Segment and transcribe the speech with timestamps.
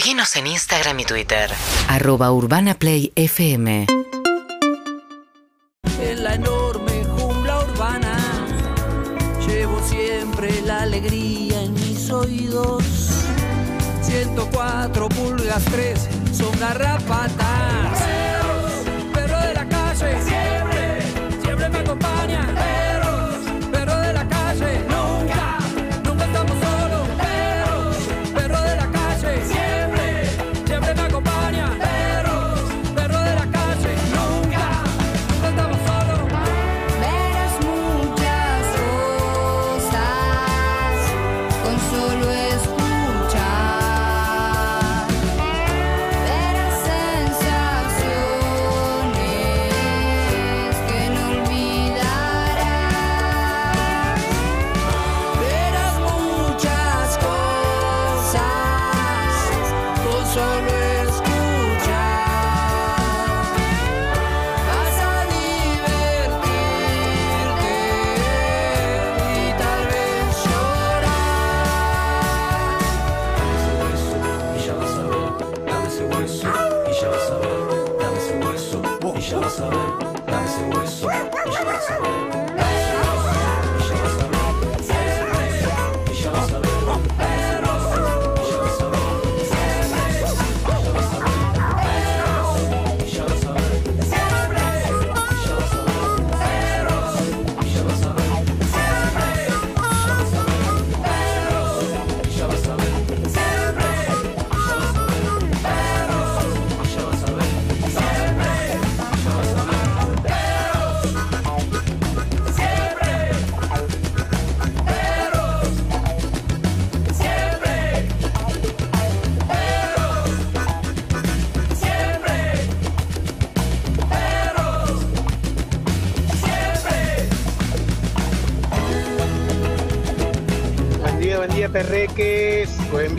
[0.00, 1.50] Seguinos en Instagram y Twitter.
[1.86, 3.86] Arroba Urbana Play FM.
[6.00, 8.16] En la enorme jungla urbana
[9.46, 12.82] llevo siempre la alegría en mis oídos.
[14.00, 18.19] 104 pulgas 3 son garrapatas.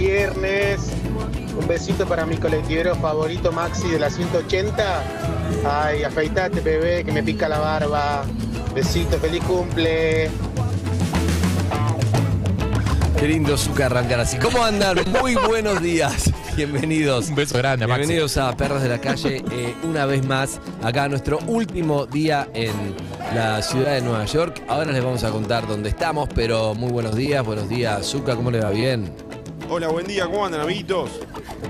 [0.01, 0.79] Viernes.
[1.59, 5.03] Un besito para mi colectivero favorito, Maxi, de la 180.
[5.63, 8.23] Ay, afeitate, bebé, que me pica la barba.
[8.73, 10.29] Besito, feliz cumple.
[13.19, 14.37] Qué lindo Zucca arrancar así.
[14.37, 14.97] ¿Cómo andan?
[15.21, 16.31] Muy buenos días.
[16.55, 17.29] Bienvenidos.
[17.29, 17.99] Un beso grande, Maxi.
[17.99, 19.43] Bienvenidos a Perros de la Calle.
[19.51, 22.95] eh, una vez más, acá nuestro último día en
[23.35, 24.63] la ciudad de Nueva York.
[24.67, 27.45] Ahora les vamos a contar dónde estamos, pero muy buenos días.
[27.45, 28.35] Buenos días, Zucca.
[28.35, 28.71] ¿Cómo le va?
[28.71, 29.30] ¿Bien?
[29.73, 31.09] Hola, buen día, ¿cómo andan, amiguitos?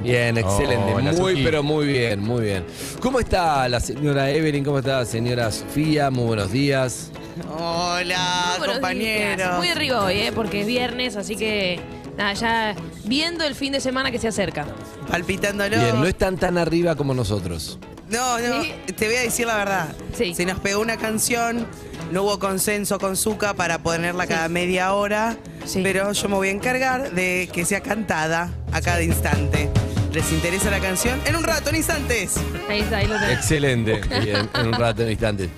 [0.02, 0.92] Bien, excelente.
[0.92, 2.66] Hola, muy, pero muy bien, muy bien.
[3.00, 4.64] ¿Cómo está la señora Evelyn?
[4.64, 6.10] ¿Cómo está la señora Sofía?
[6.10, 7.12] Muy buenos días.
[7.60, 9.38] Hola, Buenos compañeros.
[9.38, 9.58] días.
[9.58, 10.32] Muy arriba hoy, ¿eh?
[10.34, 11.80] porque es viernes, así que
[12.18, 14.66] nada, ya viendo el fin de semana que se acerca.
[15.08, 15.78] Palpitándolo.
[15.78, 17.78] Bien, no están tan arriba como nosotros.
[18.10, 18.74] No, no, Sí.
[18.96, 19.90] te voy a decir la verdad.
[20.18, 20.34] Sí.
[20.34, 21.68] Se nos pegó una canción,
[22.12, 25.82] no hubo consenso con Zuka para ponerla cada media hora, Sí.
[25.84, 29.70] pero yo me voy a encargar de que sea cantada a cada instante.
[30.12, 31.20] ¿Les interesa la canción?
[31.26, 32.36] En un rato, en instantes.
[32.70, 33.38] Ahí está, ahí lo tenés.
[33.38, 34.02] Excelente.
[34.24, 35.50] Bien, en un rato, en instantes.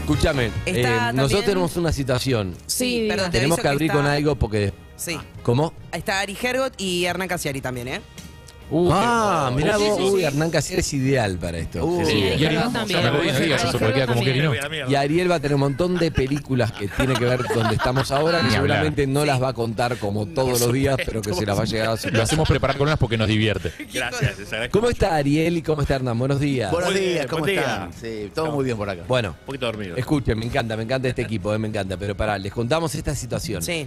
[0.00, 2.54] Escúchame, Está eh, nosotros tenemos una situación.
[2.66, 4.72] Sí, perdón, te Tenemos aviso que abrir está- con algo porque.
[4.96, 5.18] Sí.
[5.42, 5.72] ¿Cómo?
[5.92, 8.00] Está Ari Hergot y Hernán Casiari también, ¿eh?
[8.70, 9.96] Uh, ah, mirá vos.
[9.98, 10.26] sí, Uy, sí.
[10.26, 11.98] Hernán Casier es ideal para esto.
[12.04, 13.02] Sí, y Ari- yo también.
[13.04, 14.52] No, no digas eso, porque queda como que no.
[14.90, 18.10] Y Ariel va a tener un montón de películas que tiene que ver donde estamos
[18.10, 21.44] ahora, que seguramente no las va a contar como todos los días, pero que se
[21.44, 23.70] las va a llegar a su Lo hacemos preparar columnas porque nos divierte.
[23.92, 24.34] Gracias.
[24.70, 26.18] ¿Cómo está Ariel y cómo está Hernán?
[26.18, 26.70] Buenos días.
[26.72, 27.92] Buenos días, ¿cómo están?
[27.92, 29.02] Sí, todo muy bien por acá.
[29.06, 29.96] Bueno, Un poquito dormido.
[29.96, 31.96] escuchen, me encanta, me encanta este equipo, eh, me encanta.
[31.98, 33.62] Pero pará, les contamos esta situación.
[33.62, 33.86] Sí.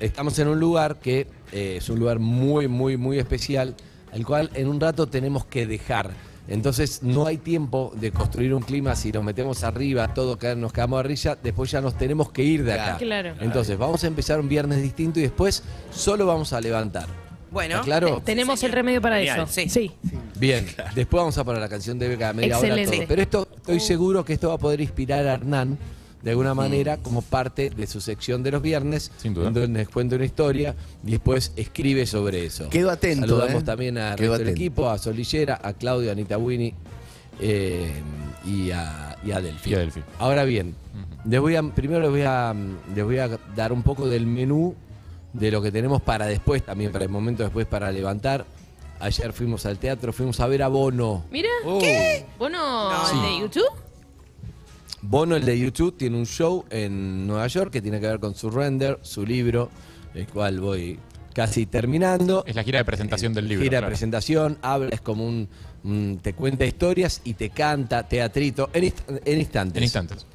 [0.00, 3.74] estamos en un lugar que eh, es un lugar muy, muy, muy especial,
[4.12, 6.10] al cual en un rato tenemos que dejar.
[6.48, 10.72] Entonces no hay tiempo de construir un clima si nos metemos arriba, todos ca- nos
[10.72, 12.96] quedamos a rilla, después ya nos tenemos que ir de acá.
[12.98, 13.34] Claro.
[13.40, 15.62] Entonces vamos a empezar un viernes distinto y después
[15.92, 17.06] solo vamos a levantar.
[17.52, 17.74] Bueno.
[17.76, 18.20] ¿Está claro?
[18.24, 19.40] Tenemos el remedio para Genial.
[19.42, 19.46] eso.
[19.52, 19.68] Sí.
[19.68, 19.92] sí.
[20.36, 22.96] Bien, después vamos a poner la canción de cada media hora Excelente.
[22.96, 23.06] todo.
[23.08, 25.78] Pero esto, estoy seguro que esto va a poder inspirar a Hernán
[26.22, 29.48] de alguna manera como parte de su sección de los viernes, Sin duda.
[29.48, 30.74] en donde les cuenta una historia
[31.06, 32.68] y después escribe sobre eso.
[32.68, 33.66] Quedo atento, Saludamos ¿eh?
[33.66, 34.60] también al Quedo resto del atento.
[34.60, 36.74] equipo, a Solillera, a Claudio, a Anita Winnie
[37.40, 37.90] eh,
[38.44, 39.70] y, a, y a Delphi.
[39.70, 40.02] Y a Delphi.
[40.18, 40.74] Ahora bien,
[41.24, 42.54] les voy a, primero les voy a,
[42.94, 44.74] les voy a dar un poco del menú
[45.32, 48.44] de lo que tenemos para después, también para el momento después para levantar.
[48.98, 51.24] Ayer fuimos al teatro, fuimos a ver a Bono.
[51.30, 51.48] Mira,
[51.80, 52.26] ¿Qué?
[52.38, 53.64] ¿Bono de YouTube?
[55.02, 58.34] Bono, el de YouTube, tiene un show en Nueva York que tiene que ver con
[58.34, 59.70] su render, su libro,
[60.14, 60.98] el cual voy
[61.34, 62.44] casi terminando.
[62.46, 63.62] Es la gira de presentación del libro.
[63.64, 65.48] Gira de presentación, habla, es como un,
[65.84, 69.76] un- te cuenta historias y te canta teatrito en, inst- en instantes.
[69.78, 70.26] En instantes.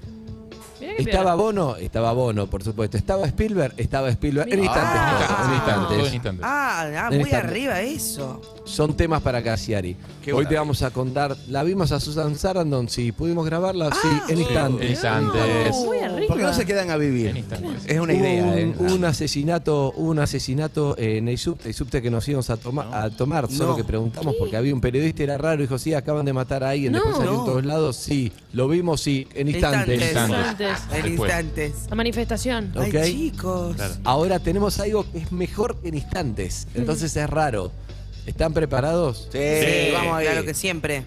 [0.97, 1.35] Estaba.
[1.35, 2.97] Bono, estaba Bono, por supuesto.
[2.97, 4.51] Estaba Spielberg, estaba Spielberg.
[4.53, 5.45] En instantes, Ah.
[5.49, 6.13] en instantes.
[6.13, 6.39] En.
[6.43, 8.41] Ah, ah, En muy arriba eso.
[8.65, 9.95] Son temas para Cassiari.
[10.25, 11.35] Hoy buena te vamos a contar.
[11.49, 13.11] La vimos a Susan Sarandon, sí.
[13.11, 13.91] ¿Pudimos grabarla?
[13.91, 14.89] sí, en En instantes.
[14.89, 15.75] instantes.
[15.75, 16.27] Muy arriba.
[16.27, 17.35] ¿Por qué no se quedan a En vivir?
[17.37, 17.85] instantes.
[17.85, 18.43] Es una idea.
[18.43, 18.75] un, ¿eh?
[18.79, 23.09] un asesinato, un asesinato en el subte, el subte que nos íbamos a, toma- a
[23.09, 23.75] tomar, solo No.
[23.75, 26.91] que preguntamos porque había un periodista, era raro, dijo, sí, acaban de matar a alguien,
[26.93, 26.99] No.
[26.99, 30.01] después salió en todos lados, sí, lo vimos, sí, en instantes.
[30.01, 30.37] Instantes.
[30.39, 30.77] Instantes.
[30.91, 31.29] En Después.
[31.31, 31.73] instantes.
[31.89, 32.71] La manifestación.
[32.75, 32.95] Ok.
[32.95, 33.75] Ay, chicos.
[34.03, 37.71] Ahora tenemos algo que es mejor que en instantes, entonces es raro.
[38.25, 39.27] ¿Están preparados?
[39.31, 39.91] Sí, Sí.
[39.93, 41.03] vamos a Claro que siempre.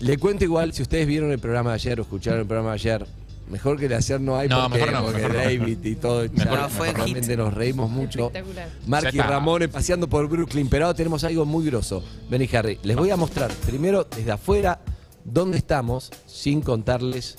[0.00, 2.74] Le cuento igual, si ustedes vieron el programa de ayer o escucharon el programa de
[2.74, 3.06] ayer,
[3.50, 5.38] mejor que el de ayer no hay No, porque, mejor no, porque mejor no.
[5.42, 6.96] David y todo, ya Mejor no, fue hit.
[6.96, 8.26] realmente nos reímos mucho.
[8.28, 8.68] Espectacular.
[8.86, 9.30] Mark Ya y está.
[9.30, 12.02] Ramón paseando por Brooklyn, pero ahora tenemos algo muy grosso.
[12.30, 14.80] Benny Harry, les voy a mostrar primero desde afuera
[15.24, 17.36] dónde estamos, sin contarles,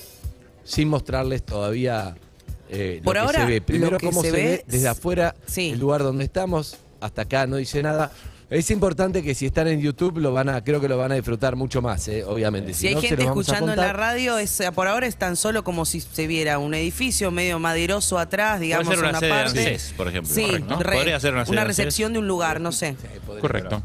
[0.70, 2.16] sin mostrarles todavía
[2.70, 3.62] eh, Por lo que ahora, se ve.
[3.62, 5.72] Primero lo que cómo se se, ve ve desde afuera Sí.
[5.72, 8.12] el lugar donde estamos, hasta acá no dice nada.
[8.52, 11.16] Es importante que si están en YouTube lo van a, creo que lo van a
[11.16, 12.74] disfrutar mucho más, eh, obviamente.
[12.74, 15.36] Si hay no, se gente los escuchando en la radio, es, por ahora es tan
[15.36, 19.20] solo como si se viera un edificio medio maderoso atrás, digamos, Puede ser una, una
[19.20, 19.60] sede de parte.
[19.60, 20.34] ANSES, por ejemplo.
[20.34, 20.80] Sí, Correcto.
[20.84, 21.78] re- Podría ser una sede de ANSES.
[21.78, 22.96] recepción de un lugar, no sé.
[23.42, 23.82] Correcto.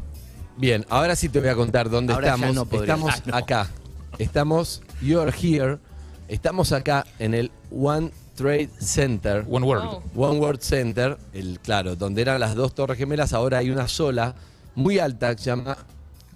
[0.57, 2.55] Bien, ahora sí te voy a contar dónde Ahora ya estamos.
[2.71, 3.35] no estamos Ah, no.
[3.35, 3.69] acá.
[4.17, 5.77] Estamos, you're here.
[6.27, 9.45] Estamos acá en el One Trade Center.
[9.47, 10.01] One World.
[10.15, 14.33] One World Center, el claro, donde eran las dos torres gemelas, ahora hay una sola,
[14.73, 15.77] muy alta, que se llama,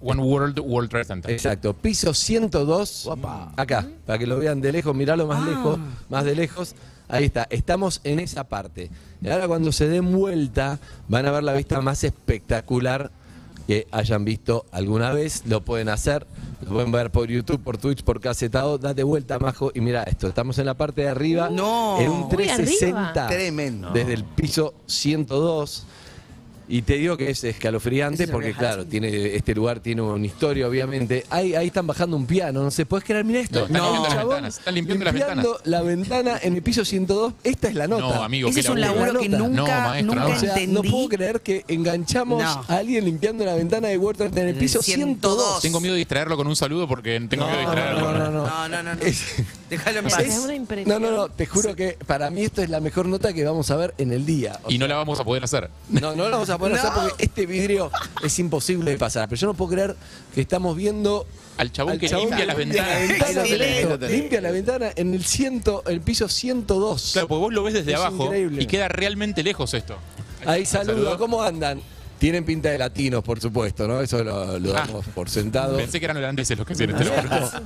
[0.00, 1.30] One World World Trade Center.
[1.32, 3.10] exacto, piso 102,
[3.56, 5.78] acá, para que lo vean de lejos, miralo más lejos,
[6.08, 6.74] más de lejos,
[7.08, 8.90] ahí está, estamos en esa parte.
[9.20, 10.78] Y ahora cuando se den vuelta,
[11.08, 13.10] van a ver la vista más espectacular
[13.66, 16.26] que hayan visto alguna vez, lo pueden hacer,
[16.62, 20.26] lo pueden ver por YouTube, por Twitch, por Casetado, date vuelta, Majo, y mira esto,
[20.28, 21.98] estamos en la parte de arriba, No.
[22.00, 22.56] en un Muy arriba.
[22.56, 23.90] 360, Tremendo.
[23.92, 25.86] desde el piso 102.
[26.70, 31.26] Y te digo que es escalofriante porque, claro, tiene, este lugar tiene una historia, obviamente.
[31.28, 33.66] Ahí, ahí están bajando un piano, no se puedes creer, mira esto.
[33.68, 37.32] No, están limpiando ventanas, están limpiando las limpiando la ventana en el piso 102.
[37.42, 38.02] Esta es la nota.
[38.14, 39.18] No, amigo, Ese es un laburo.
[39.20, 40.34] que La nunca, No, maestro, nunca no.
[40.36, 40.72] O sea, entendí.
[40.72, 42.48] no puedo creer que enganchamos No.
[42.68, 45.60] a alguien limpiando la ventana de Huerta en el piso 102.
[45.62, 48.12] Tengo miedo de distraerlo con un saludo porque tengo miedo de distraerlo.
[48.12, 48.46] no, no, no.
[48.46, 48.94] No, no, no.
[48.94, 49.02] no.
[49.02, 49.24] Es-
[49.70, 50.24] Déjalo en paz.
[50.86, 53.70] no, no, no, te juro que para mí esto es la mejor nota que vamos
[53.70, 54.58] a ver en el día.
[54.64, 55.70] O Y no la vamos a poder hacer.
[55.88, 57.90] No, no lo vamos a poder hacer porque este vidrio
[58.22, 59.28] es imposible de pasar.
[59.28, 59.96] Pero yo no puedo creer
[60.34, 61.26] que estamos viendo
[61.56, 63.08] Al chabón al que chabón limpia las la ventanas.
[63.08, 64.16] ventana, lo tenés.
[64.18, 67.10] limpia la ventana en el ciento, el piso 102.
[67.12, 68.62] Claro, porque vos lo ves desde Es abajo increíble.
[68.62, 69.96] y queda realmente lejos esto.
[70.46, 71.18] Ahí saludo, Saludo.
[71.18, 71.80] ¿cómo andan?
[72.18, 74.00] Tienen pinta de latinos, por supuesto, ¿no?
[74.02, 74.84] Eso lo, lo Ah.
[74.86, 75.76] damos por sentado.
[75.78, 77.62] Pensé que eran holandeses los que hacían este lugar.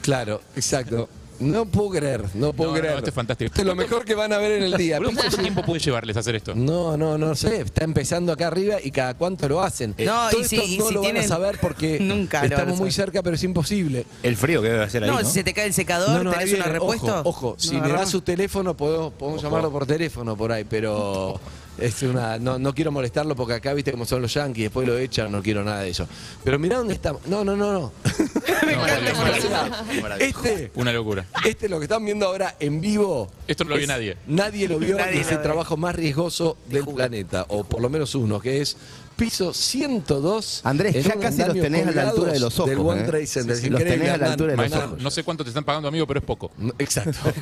[0.00, 1.08] Claro, exacto.
[1.40, 2.96] No puedo creer, no puedo No, no, creer.
[2.98, 3.46] esto es fantástico.
[3.48, 4.98] Esto es lo mejor que van a ver en el día.
[4.98, 6.54] Boludo, ¿Cuánto tiempo puede llevarles a hacer esto?
[6.54, 7.60] No, no, no sé.
[7.62, 9.94] Está empezando acá arriba y cada cuánto lo hacen.
[9.98, 12.42] No, Todo y si- esto y no si lo van a saber porque Nunca lo
[12.48, 13.06] van a estamos muy saber.
[13.08, 14.06] cerca, pero es imposible.
[14.22, 15.26] El frío que debe hacer ahí, No, ¿no?
[15.26, 16.62] si se te cae el secador, ahí ¿tenés viene.
[16.64, 17.20] una repuesto?
[17.20, 17.56] Ojo, ojo.
[17.58, 18.06] si No, me da agarrá.
[18.10, 21.38] su teléfono, podemos, podemos llamarlo por teléfono por ahí, pero
[21.78, 22.38] es una.
[22.38, 25.42] No, no quiero molestarlo porque acá viste cómo son los yankees, después lo echan, no
[25.42, 26.06] quiero nada de eso.
[26.44, 27.26] Pero mirá dónde estamos.
[27.26, 27.92] No, no, no, no.
[30.18, 31.26] este, Una locura.
[31.44, 33.30] este lo que están viendo ahora en vivo.
[33.46, 34.16] Esto no lo vio es- nadie.
[34.26, 37.88] Nadie lo vio Nadie es lo el trabajo más riesgoso del planeta, o por lo
[37.88, 38.76] menos uno, que es
[39.16, 40.60] piso 102.
[40.64, 42.78] Andrés, en ya un casi los andamio tenés a la altura de los colgados Del
[42.78, 43.06] ojos, One ¿eh?
[43.06, 43.56] Trade Center.
[43.56, 44.30] Sí, Es sí, los increíble, tenés a la Hernán.
[44.32, 45.02] altura de los Maestro, ojos.
[45.02, 46.50] no sé cuánto te están pagando, amigo, pero es poco.
[46.58, 47.18] No, Exacto.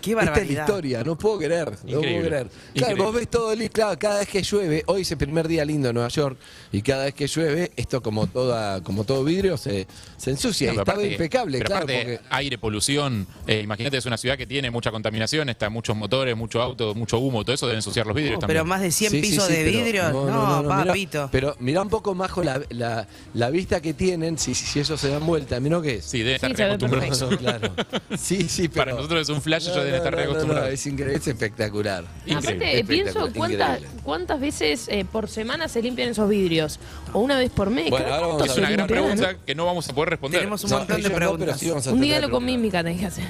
[0.00, 2.28] Qué Esta es la historia, no puedo creer, no puedo creer.
[2.28, 3.02] Claro, Increíble.
[3.04, 5.88] vos ves todo el claro, cada vez que llueve, hoy es el primer día lindo
[5.88, 6.38] en Nueva York,
[6.72, 9.86] y cada vez que llueve, esto como toda, como todo vidrio, se,
[10.16, 10.72] se ensucia.
[10.72, 13.26] No, estaba aparte- impecable, pero claro, aparte, porque aire, polución.
[13.46, 17.18] eh, imagínate, es una ciudad que tiene mucha contaminación, está muchos motores, mucho auto, mucho
[17.18, 18.56] humo, todo eso debe ensuciar los vidrios también.
[18.58, 20.08] Pero más de 100 Sí, sí, pisos sí, de vidrio.
[20.10, 21.28] No, papito.
[21.32, 25.08] pero mirá un poco, Majo, la, la, la vista que tienen, si, si eso se
[25.08, 26.04] dan vuelta, mirá qué es.
[26.04, 27.74] Sí, deben estar no, claro.
[28.18, 28.84] Sí, sí, pero...
[28.84, 30.68] Para nosotros es un flash, ellos deben estar no, no, reacostumbrados.
[30.68, 32.04] no, es increíble, es espectacular.
[32.26, 32.66] Increíble.
[32.66, 36.78] Aparte, pienso cuántas, cuántas veces eh, por semana se limpian esos vidrios.
[37.12, 37.90] O una vez por mes.
[37.90, 40.40] Bueno, ¿Cada ahora vamos a se una gran pregunta que no vamos a poder responder.
[40.40, 41.62] Tenemos un No, montón de preguntas.
[41.88, 43.24] Un de con mímica tenés que hacer.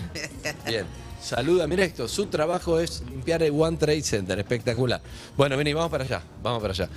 [0.66, 0.84] Bien.
[1.20, 2.06] Saluda, mira esto.
[2.08, 4.38] Su trabajo es limpiar el One Trade Center.
[4.38, 5.00] Espectacular.
[5.36, 6.22] Bueno, vení, vamos para allá.
[6.42, 6.88] Vamos para allá.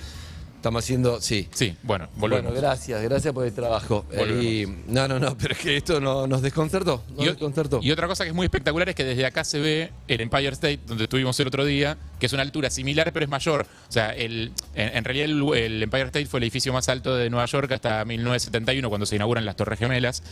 [0.62, 1.48] Estamos haciendo, sí.
[1.52, 2.52] Sí, bueno, volvemos.
[2.52, 4.06] Bueno, gracias, gracias por el trabajo.
[4.16, 4.44] Volvemos.
[4.44, 7.02] Y- no, no, no, pero es que esto no, nos desconcertó.
[7.16, 7.80] Nos Y, desconcertó.
[7.82, 10.50] y otra cosa que es muy espectacular es que desde acá se ve el Empire
[10.50, 13.66] State, donde estuvimos el otro día, que es una altura similar pero es mayor.
[13.88, 17.16] O sea, el, en, en realidad el, el Empire State fue el edificio más alto
[17.16, 20.22] de Nueva York hasta 1971, cuando se inauguran las Torres Gemelas.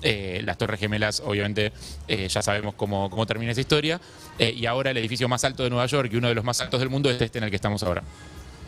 [0.00, 1.72] Eh, las Torres Gemelas, obviamente,
[2.08, 4.00] eh, ya sabemos cómo, cómo termina esa historia.
[4.38, 6.58] Eh, y ahora el edificio más alto de Nueva York y uno de los más
[6.62, 8.02] altos del mundo es este en el que estamos ahora.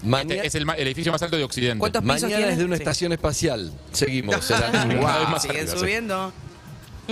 [0.05, 1.79] Este es el, edificio más alto de Occidente.
[1.79, 2.53] ¿Cuántos pisos Mañana tiene?
[2.53, 2.83] es de una Sí.
[2.83, 3.73] estación espacial.
[3.93, 4.37] Seguimos.
[4.51, 5.79] Wow, más siguen arriba, sí.
[5.79, 6.33] subiendo.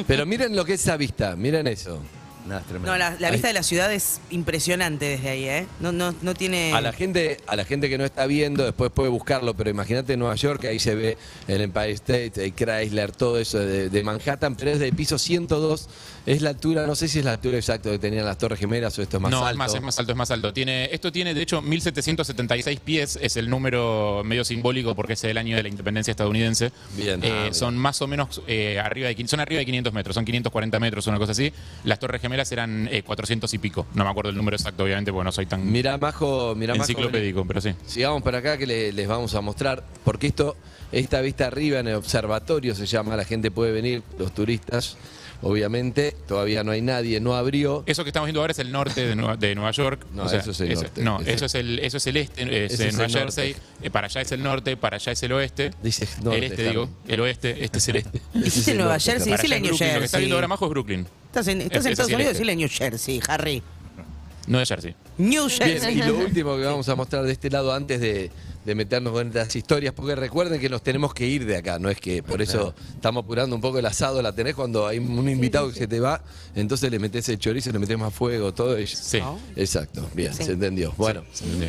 [0.07, 2.01] Pero miren lo que es esa vista, miren eso.
[2.47, 2.93] No, es tremendo.
[2.93, 5.67] No, la, la Ahí- vista de la ciudad es impresionante desde ahí, ¿eh?
[5.81, 6.75] No, no, no tiene.
[6.75, 10.15] A la gente, a la gente que no está viendo, después puede buscarlo, pero imagínate
[10.19, 11.17] Nueva York, ahí se ve
[11.49, 15.89] el Empire State, el Chrysler, todo eso de, de Manhattan, pero es del piso 102,
[16.27, 18.99] es la altura, no sé si es la altura exacta que tenían las Torres Gemelas
[18.99, 19.51] o esto es más no, alto.
[19.51, 20.53] es más, es más alto, es más alto.
[20.53, 25.37] Tiene, esto tiene, de hecho, 1776 pies, es el número medio simbólico porque es el
[25.39, 26.73] año de la independencia estadounidense.
[26.97, 27.55] Bien, Eh, ah, bien.
[27.55, 31.07] Son más o menos eh, arriba de, son arriba de 500 metros, son 540 metros,
[31.07, 31.53] una cosa así.
[31.85, 33.87] Las Torres Gemelas eran eh, 400 y pico.
[33.95, 37.61] No me acuerdo el número exacto, obviamente, porque no soy tan Mira, Majo, enciclopédico, pero
[37.61, 37.75] sí.
[37.87, 40.57] Sigamos para acá que le- les vamos a mostrar, porque esto,
[40.93, 44.97] esta vista arriba en el observatorio se llama, la gente puede venir, los turistas,
[45.45, 47.83] obviamente, todavía no hay nadie, no abrió.
[47.87, 50.05] Eso que estamos viendo ahora es el norte de Nueva, de Nueva York.
[50.13, 51.03] No, eso es el ese- norte.
[51.03, 53.53] No, Ese- eso es el, eso es el este, es eh, es Nueva el Jersey.
[53.53, 53.67] norte.
[53.83, 55.71] Eh, para allá es el norte, para allá es el oeste.
[55.83, 56.71] Dice norte, el este, Harry.
[56.71, 56.89] digo.
[57.07, 58.21] El oeste, este es el este.
[58.71, 59.93] El Nueva norte, Jersey, decile New Brooklyn.
[59.95, 60.35] Lo que está viendo Jersey.
[60.35, 61.07] ahora Majo es Brooklyn.
[61.27, 62.39] Estás en, estás Es- en es Estados Unidos, este.
[62.45, 63.63] decile New Jersey, Harry.
[64.47, 64.95] De Jersey.
[65.17, 65.99] New Bien, Jersey.
[65.99, 68.31] y lo último que vamos a mostrar de este lado antes de,
[68.65, 71.91] de meternos con estas historias, porque recuerden que nos tenemos que ir de acá, no
[71.91, 75.29] es que por eso estamos apurando un poco el asado, la tenés cuando hay un
[75.29, 76.23] invitado que se te va,
[76.55, 78.97] entonces le metes el chorizo, le metes más fuego, todo eso.
[79.01, 79.21] Sí.
[79.57, 80.45] Exacto, bien, Sí.
[80.45, 80.93] se entendió.
[80.97, 81.69] Bueno, Se entendió.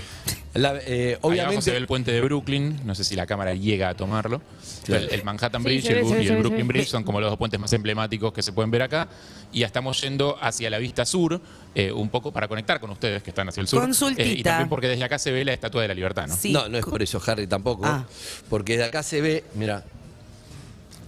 [0.56, 1.78] La- eh, Ahí abajo se ve obviamente...
[1.78, 4.42] el puente de Brooklyn, no sé si la cámara llega a tomarlo.
[4.84, 5.04] Claro.
[5.06, 6.68] El, el Manhattan Sí, Bridge y el, y Brooklyn.
[6.68, 9.08] Bridge son como los dos puentes más emblemáticos que se pueden ver acá.
[9.52, 11.40] Y ya estamos yendo hacia la vista sur,
[11.76, 13.82] eh, un poco para conectar con ustedes que están hacia el sur.
[13.82, 14.24] Consultita.
[14.24, 16.36] Eh, y también porque desde acá se ve la Estatua de la Libertad, ¿no?
[16.36, 16.52] Sí.
[16.52, 17.86] No, no es por eso, Harry, tampoco.
[17.86, 18.06] Ah.
[18.50, 19.84] Porque de acá se ve, mira,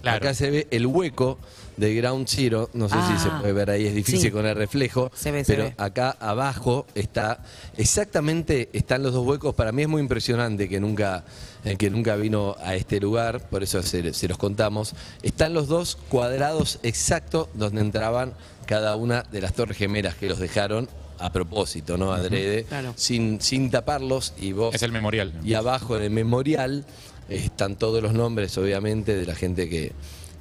[0.02, 0.18] Claro.
[0.18, 1.38] acá se ve el hueco
[1.78, 2.68] de Ground Zero.
[2.74, 3.18] No sé si Ah.
[3.22, 4.30] se puede ver ahí, es difícil Sí.
[4.30, 5.10] con el reflejo.
[5.14, 5.74] Se ve, se pero ve.
[5.78, 7.42] acá abajo está,
[7.76, 9.54] exactamente están los dos huecos.
[9.54, 11.24] Para mí es muy impresionante que nunca,
[11.64, 14.94] el que nunca vino a este lugar, por eso se, se los contamos.
[15.22, 18.34] Están los dos cuadrados exactos donde entraban
[18.66, 22.12] cada una de las torres gemelas que los dejaron a propósito, ¿no?
[22.12, 22.92] Adrede, Claro.
[22.96, 25.32] sin, sin taparlos y vos Es el memorial.
[25.42, 26.84] y abajo en el memorial
[27.28, 29.92] están todos los nombres, obviamente, de la gente que,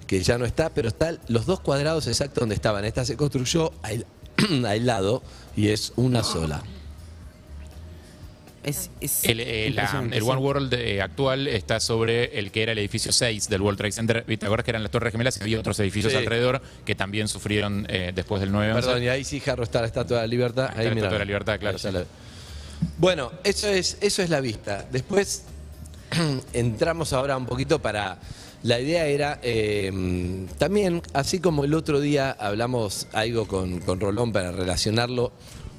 [0.07, 2.85] que ya no está, pero están los dos cuadrados exactos donde estaban.
[2.85, 4.05] Esta se construyó al,
[4.65, 5.21] al lado
[5.55, 6.63] y es una sola.
[8.63, 10.23] Es, es El, eh, la- el.
[10.23, 13.91] One World eh, actual está sobre el que era el edificio 6 del World Trade
[13.93, 14.25] Center.
[14.25, 16.17] ¿Te acuerdas que eran las Torres Gemelas y había otros edificios Sí.
[16.19, 19.87] alrededor que también sufrieron eh, después del 9 Perdón, y ahí sí, Jarro, está la
[19.87, 20.65] Estatua de la Libertad.
[20.65, 21.07] Ahí está Ahí la mirá.
[21.07, 22.05] Estatua de la Libertad, claro,
[22.97, 24.85] Bueno, eso es, eso es la vista.
[24.91, 25.43] Después
[26.53, 28.17] entramos ahora un poquito para...
[28.63, 29.91] La idea era eh,
[30.57, 35.31] también, así como el otro día hablamos algo con, con Rolón para relacionarlo,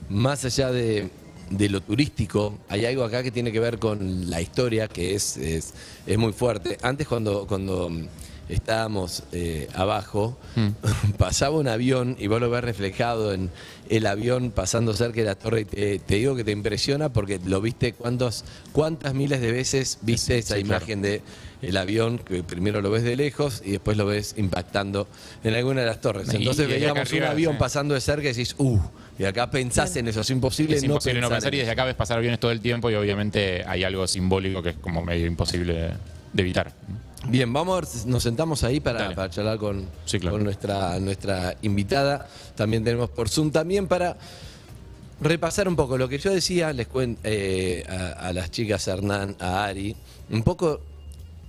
[0.08, 1.10] más allá de,
[1.50, 5.36] de lo turístico, hay algo acá que tiene que ver con la historia, que es,
[5.36, 5.74] es,
[6.06, 6.78] es muy fuerte.
[6.82, 7.90] Antes cuando, cuando
[8.48, 10.38] estábamos eh, abajo,
[11.18, 13.50] pasaba un avión y vos lo ves reflejado en
[13.88, 17.40] el avión pasando cerca de la torre y te, te digo que te impresiona porque
[17.44, 20.82] lo viste cuántos, cuántas miles de veces viste esa sí, claro.
[20.82, 21.22] imagen de
[21.62, 25.08] el avión que primero lo ves de lejos y después lo ves impactando
[25.42, 26.28] en alguna de las torres.
[26.32, 27.58] Entonces y veíamos un avión sí.
[27.58, 28.78] pasando de cerca y decís, uh,
[29.18, 31.84] y acá pensás en eso, es imposible, Es imposible no no pensar y desde acá
[31.84, 35.26] ves pasar aviones todo el tiempo y obviamente hay algo simbólico que es como medio
[35.26, 35.90] imposible
[36.32, 36.72] de evitar.
[37.28, 40.36] Bien, vamos nos sentamos ahí para, charlar con, Sí, claro.
[40.36, 42.26] con nuestra, nuestra invitada.
[42.56, 44.16] También tenemos por Zoom también para
[45.20, 49.36] repasar un poco lo que yo decía, les cuento a, a las chicas, a Hernán,
[49.40, 49.94] a Ari,
[50.30, 50.80] un poco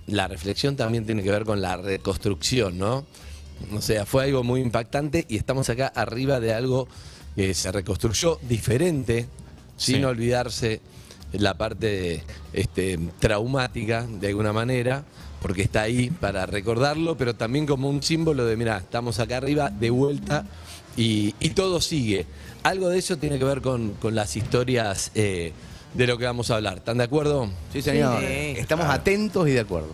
[0.06, 3.06] la reflexión también tiene que ver con la reconstrucción, ¿no?
[3.72, 6.88] O sea, fue algo muy impactante y estamos acá arriba de algo
[7.36, 9.28] que se reconstruyó diferente,
[9.76, 10.04] sin Sí.
[10.04, 10.80] olvidarse
[11.32, 12.22] la parte
[12.52, 15.04] este, traumática de alguna manera,
[15.40, 19.70] porque está ahí para recordarlo, pero también como un símbolo de, mira, estamos acá arriba
[19.70, 20.44] de vuelta
[20.96, 22.26] y, y todo sigue.
[22.62, 25.52] Algo de eso tiene que ver con, con las historias eh,
[25.94, 26.78] de lo que vamos a hablar.
[26.78, 27.50] ¿Están de acuerdo?
[27.72, 28.20] Sí, señor.
[28.20, 28.26] Sí.
[28.58, 29.88] Estamos atentos y de acuerdo.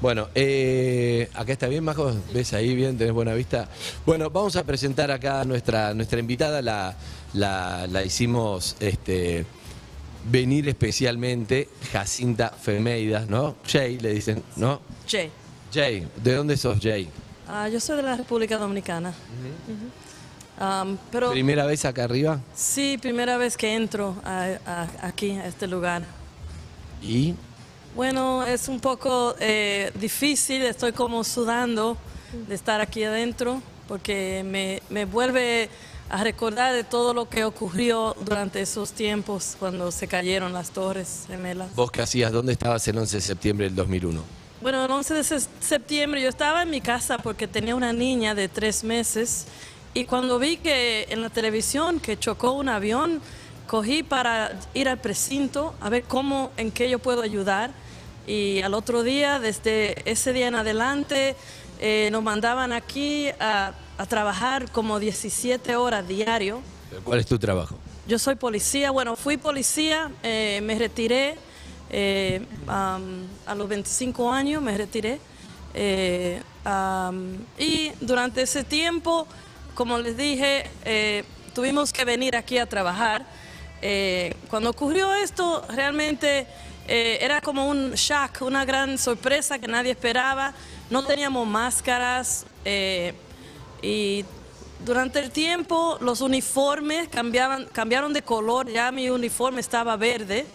[0.00, 2.14] Bueno, eh, acá está bien, Majo.
[2.32, 2.96] ¿Ves ahí bien?
[2.96, 3.68] ¿Tenés buena vista?
[4.06, 6.62] Bueno, vamos a presentar acá a nuestra, nuestra invitada.
[6.62, 6.96] La,
[7.34, 9.44] la, la hicimos este,
[10.24, 13.56] venir especialmente Jacinta Femeidas, ¿no?
[13.66, 14.80] Jay, le dicen, ¿no?
[15.06, 15.30] Che,
[15.72, 17.08] Jay, ¿de dónde sos Jay?
[17.48, 19.12] ah, yo soy de la República Dominicana.
[21.10, 22.40] Pero ¿Primera vez acá arriba?
[22.54, 26.02] sí, primera vez que entro a- a- aquí, a este lugar.
[27.02, 27.34] ¿Y?
[27.96, 31.96] Bueno, es un poco eh, difícil, estoy como sudando
[32.46, 35.70] de estar aquí adentro porque me, me vuelve
[36.10, 41.24] a recordar de todo lo que ocurrió durante esos tiempos cuando se cayeron las torres
[41.28, 41.74] gemelas.
[41.76, 42.32] ¿Vos qué hacías?
[42.32, 44.22] ¿Dónde estabas el 11 de septiembre del 2001?
[44.60, 48.34] Bueno, el 11 de se- septiembre yo estaba en mi casa porque tenía una niña
[48.34, 49.46] de tres meses
[49.94, 53.20] y cuando vi que en la televisión que chocó un avión,
[53.66, 57.70] cogí para ir al precinto a ver cómo, en qué yo puedo ayudar.
[58.26, 61.36] Y al otro día, desde ese día en adelante,
[61.80, 66.62] eh, nos mandaban aquí a, a trabajar como 17 horas diario.
[67.04, 67.76] ¿Cuál es tu trabajo?
[68.08, 71.36] Yo soy policía, bueno, fui policía, eh, me retiré
[71.90, 72.98] eh, a
[73.54, 75.20] los 25 años, me retiré.
[75.74, 76.40] eh,
[77.58, 79.26] y durante ese tiempo,
[79.74, 80.70] como les dije,
[81.54, 83.26] tuvimos que venir aquí a trabajar.
[84.48, 86.46] Cuando ocurrió esto, realmente
[86.86, 90.54] era como un shock, una gran sorpresa que nadie esperaba.
[90.88, 92.46] No teníamos máscaras.
[93.82, 94.24] Y
[94.84, 100.46] durante el tiempo los uniformes cambiaban, cambiaron de color, ya mi uniforme estaba verde,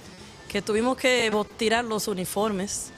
[0.50, 2.91] que tuvimos que tirar los uniformes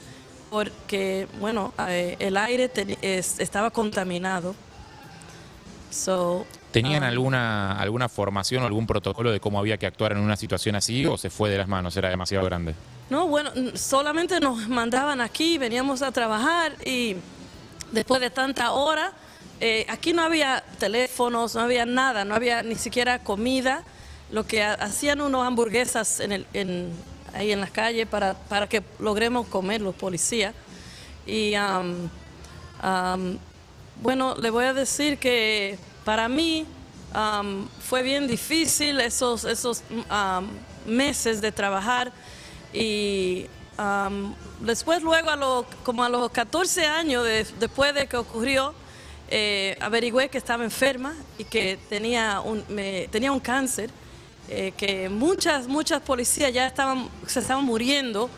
[0.50, 4.56] porque, bueno, eh, el aire te- es- estaba contaminado.
[5.90, 10.20] So, ¿Tenían ah, alguna, alguna formación o algún protocolo de cómo había que actuar en
[10.20, 11.96] una situación así o se fue de las manos?
[11.98, 12.76] Era demasiado grande.
[13.10, 17.16] No, bueno, solamente nos mandaban aquí, veníamos a trabajar y
[17.92, 19.14] después de tanta hora,
[19.60, 23.84] eh, aquí no había teléfonos, no había nada, no había ni siquiera comida.
[24.32, 26.92] Lo que ha- hacían unos hamburguesas en
[27.34, 30.54] ahí en las calles para, para que logremos comer los policías.
[31.26, 32.10] Y am,
[34.02, 36.66] bueno, le voy a decir que para mí
[37.88, 39.82] fue bien difícil esos, esos
[40.86, 42.12] meses de trabajar
[42.74, 43.46] y
[44.62, 48.74] después luego a lo- como a los 14 años de- después de que ocurrió
[49.30, 53.90] eh, averigüé que estaba enferma y que tenía un, me- tenía un cáncer
[54.50, 58.30] eh, que muchas muchas policías ya estaban se estaban muriendo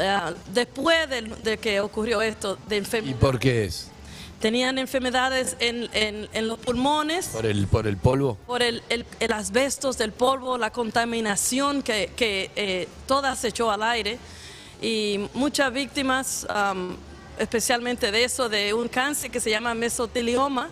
[0.00, 3.90] ah, después de, que ocurrió esto de ¿Y enfermedad por qué es?
[4.40, 8.36] tenían enfermedades en, en- en los pulmones ¿Por el, por el polvo?
[8.46, 13.70] por el, el, el asbestos del polvo, la contaminación que, que eh, toda se echó
[13.70, 14.18] al aire
[14.82, 16.96] y muchas víctimas, am,
[17.38, 20.70] especialmente de eso, de un cáncer que se llama mesotelioma.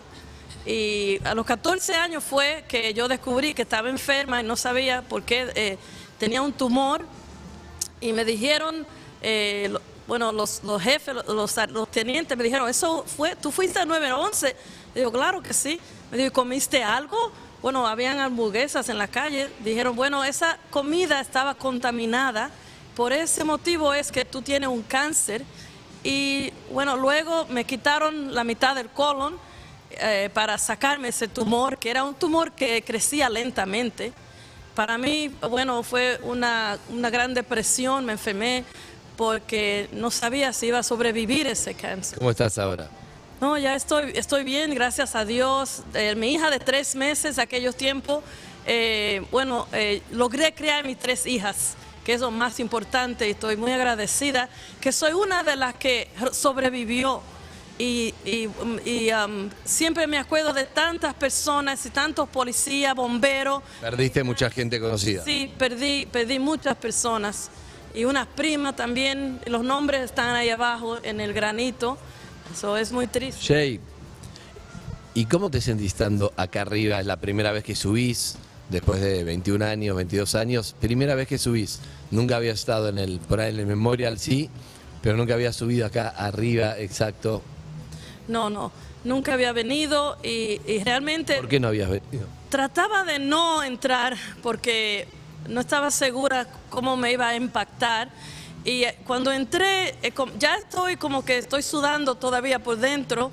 [0.65, 5.01] Y a los 14 años fue que yo descubrí que estaba enferma y no sabía
[5.03, 5.77] por qué eh,
[6.17, 7.05] tenía un tumor
[8.01, 8.85] y me dijeron,
[9.21, 13.79] eh, lo- bueno, los, los jefes, los, los- tenientes me dijeron, ¿eso fue, tú fuiste
[13.79, 14.55] a 911?
[14.93, 15.79] Digo, claro que sí.
[16.11, 17.31] Me dijo, ¿comiste algo?
[17.61, 19.49] Bueno, habían hamburguesas en la calle.
[19.59, 22.51] Dijeron, bueno, esa comida estaba contaminada.
[22.95, 25.43] Por ese motivo es que tú tienes un cáncer.
[26.05, 29.35] Y bueno, luego me quitaron la mitad del colon
[29.89, 34.13] eh, para sacarme ese tumor, que era un tumor que crecía lentamente.
[34.75, 38.63] Para mí, bueno, fue una, una gran depresión, me enfermé
[39.17, 42.19] porque no sabía si iba a sobrevivir ese cáncer.
[42.19, 42.87] ¿Cómo estás ahora?
[43.41, 45.81] No, ya estoy, estoy bien, gracias a Dios.
[45.95, 48.23] Eh, mi hija de tres meses, aquellos tiempos,
[48.67, 53.57] eh, bueno, eh, logré criar mis tres hijas, que es lo más importante, y estoy
[53.57, 54.47] muy agradecida
[54.79, 57.21] que soy una de las que sobrevivió.
[57.77, 58.47] Y, y-
[58.85, 64.79] y, um, siempre me acuerdo de tantas personas y tantos policías, bomberos, Perdiste mucha gente
[64.79, 65.25] conocida.
[65.25, 67.49] Sí, perdí, perdí muchas personas
[67.93, 69.41] y unas primas también.
[69.45, 71.97] Los nombres están ahí abajo en el granito.
[72.53, 73.41] Eso es muy triste.
[73.45, 73.79] Jay,
[75.13, 77.01] ¿y cómo te sentís estando acá arriba?
[77.01, 78.37] Es la primera vez que subís,
[78.69, 80.75] después de 21 años, 22 años.
[80.79, 81.79] Primera vez que subís.
[82.11, 84.49] Nunca había estado en el, por ahí en el Memorial, sí,
[85.01, 87.41] pero nunca había subido acá arriba, exacto.
[88.27, 88.71] No, no,
[89.03, 92.27] nunca había venido y, y realmente ¿Por qué no habías venido?
[92.49, 95.07] trataba de no entrar porque
[95.47, 98.09] no estaba segura cómo me iba a impactar.
[98.63, 103.31] Y eh, cuando entré, eh, ya estoy como que estoy sudando todavía por dentro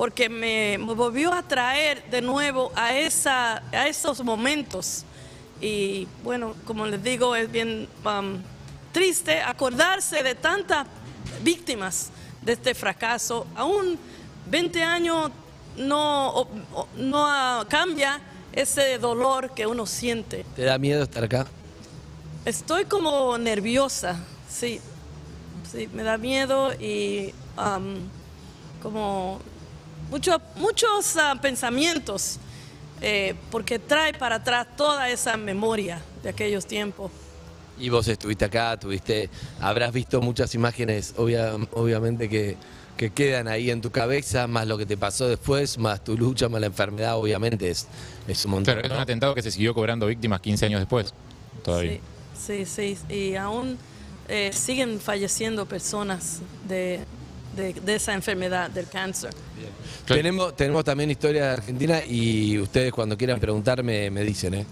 [0.00, 5.04] porque me, me volvió a traer de nuevo a, esa, a esos momentos.
[5.60, 8.38] Y bueno, como les digo, es bien um,
[8.92, 10.86] triste acordarse de tantas
[11.42, 12.08] víctimas
[12.40, 13.46] de este fracaso.
[13.54, 13.98] Aún
[14.50, 15.32] 20 años
[15.76, 16.48] no,
[16.96, 18.22] no cambia
[18.54, 20.46] ese dolor que uno siente.
[20.56, 21.46] ¿Te da miedo estar acá?
[22.46, 24.80] estoy como nerviosa, sí.
[25.70, 27.98] Sí, me da miedo y am,
[28.82, 29.40] como
[30.10, 32.38] mucho- muchos ah, pensamientos,
[33.00, 37.10] eh, porque trae para atrás toda esa memoria de aquellos tiempos.
[37.78, 42.56] Y vos estuviste acá, tuviste, habrás visto muchas imágenes, obvia- obviamente que,
[42.98, 46.50] que quedan ahí en tu cabeza, más lo que te pasó después, más tu lucha,
[46.50, 47.86] más la enfermedad, obviamente es,
[48.28, 48.74] es un montón.
[48.74, 51.14] Claro, es un atentado que se siguió cobrando víctimas 15 años después.
[51.64, 52.00] Todavía.
[52.38, 53.14] Sí, sí, sí.
[53.14, 53.78] Y aún
[54.28, 57.00] eh, siguen falleciendo personas de,
[57.56, 59.30] de- de esa enfermedad, del cáncer.
[60.06, 64.66] Tenemos, tenemos también historia de Argentina y ustedes cuando quieran preguntarme me dicen, ¿eh?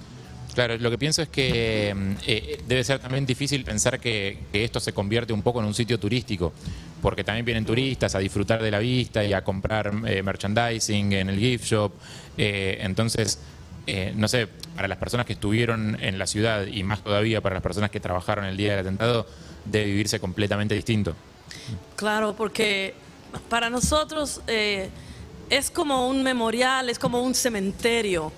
[0.54, 4.64] Claro, lo que pienso es que mm, eh, debe ser también difícil pensar que, que
[4.64, 6.52] esto se convierte un poco en un sitio turístico,
[7.00, 11.28] porque también vienen turistas a disfrutar de la vista y a comprar eh, merchandising en
[11.28, 11.92] el gift shop.
[12.36, 13.38] Eh, entonces,
[13.86, 17.54] eh, no sé, para las personas que estuvieron en la ciudad y más todavía para
[17.54, 19.26] las personas que trabajaron el día del atentado,
[19.64, 21.14] debe vivirse completamente distinto.
[21.96, 22.94] Claro, porque
[23.48, 24.90] para nosotros eh,
[25.50, 28.32] es como un memorial, es como un cementerio.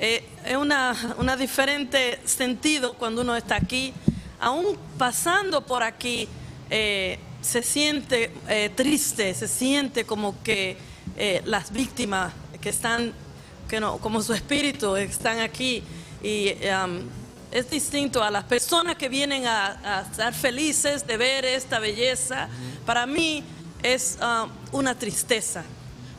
[0.00, 3.92] Eh, es una, una diferente sentido cuando uno está aquí.
[4.40, 6.28] Aún pasando por aquí,
[6.70, 8.32] eh, se siente
[8.74, 10.76] triste, se siente como que
[11.44, 13.12] las víctimas que están,
[13.68, 15.82] que no, como su espíritu, están aquí.
[16.22, 17.02] Y um,
[17.50, 22.48] es distinto a las personas que vienen a, a estar felices de ver esta belleza.
[22.84, 23.42] Para mí
[23.82, 25.64] es um, una tristeza.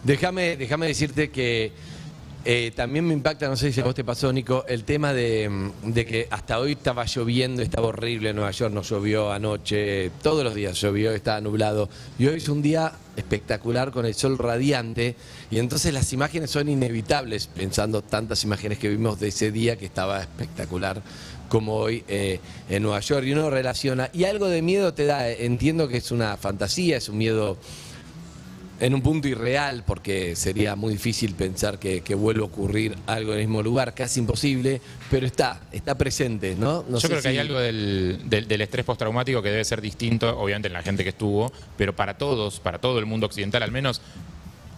[0.03, 1.71] Déjame, déjame decirte que
[2.45, 5.49] eh, también me impacta, no sé si a vos te pasó, Nico, el tema de,
[5.49, 10.43] mm, que hasta hoy estaba lloviendo, estaba horrible en Nueva York, no llovió anoche, todos
[10.43, 11.89] los días llovió, estaba nublado.
[12.17, 15.15] Y hoy es un día espectacular con el sol radiante
[15.51, 19.85] y entonces las imágenes son inevitables, pensando tantas imágenes que vimos de ese día que
[19.85, 21.01] estaba espectacular
[21.49, 23.25] como hoy eh, en Nueva York.
[23.25, 26.95] Y uno relaciona, y algo de miedo te da, eh, entiendo que es una fantasía,
[26.95, 27.57] es un miedo
[28.79, 33.33] en un punto irreal, porque sería muy difícil pensar que, que vuelva a ocurrir algo
[33.33, 34.79] en el mismo lugar, casi imposible,
[35.11, 36.83] pero está, está presente, ¿no?
[36.87, 39.81] No Yo sé creo que hay algo del, del- del estrés postraumático que debe ser
[39.81, 43.63] distinto, obviamente en la gente que estuvo, pero para todos, para todo el mundo occidental
[43.63, 44.01] al menos,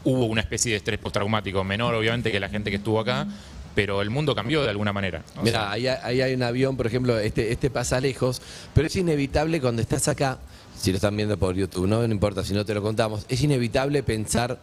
[0.04, 3.28] hubo una especie de estrés postraumático, menor obviamente que la gente que estuvo acá,
[3.76, 5.24] pero el mundo cambió de alguna manera.
[5.44, 8.42] Mira, sea, ahí, ahí hay un avión, por ejemplo, este, este pasa lejos,
[8.74, 10.40] pero es inevitable cuando estás acá,
[10.82, 13.42] si lo están viendo por YouTube, no, no importa si no te lo contamos, es
[13.42, 14.60] inevitable pensar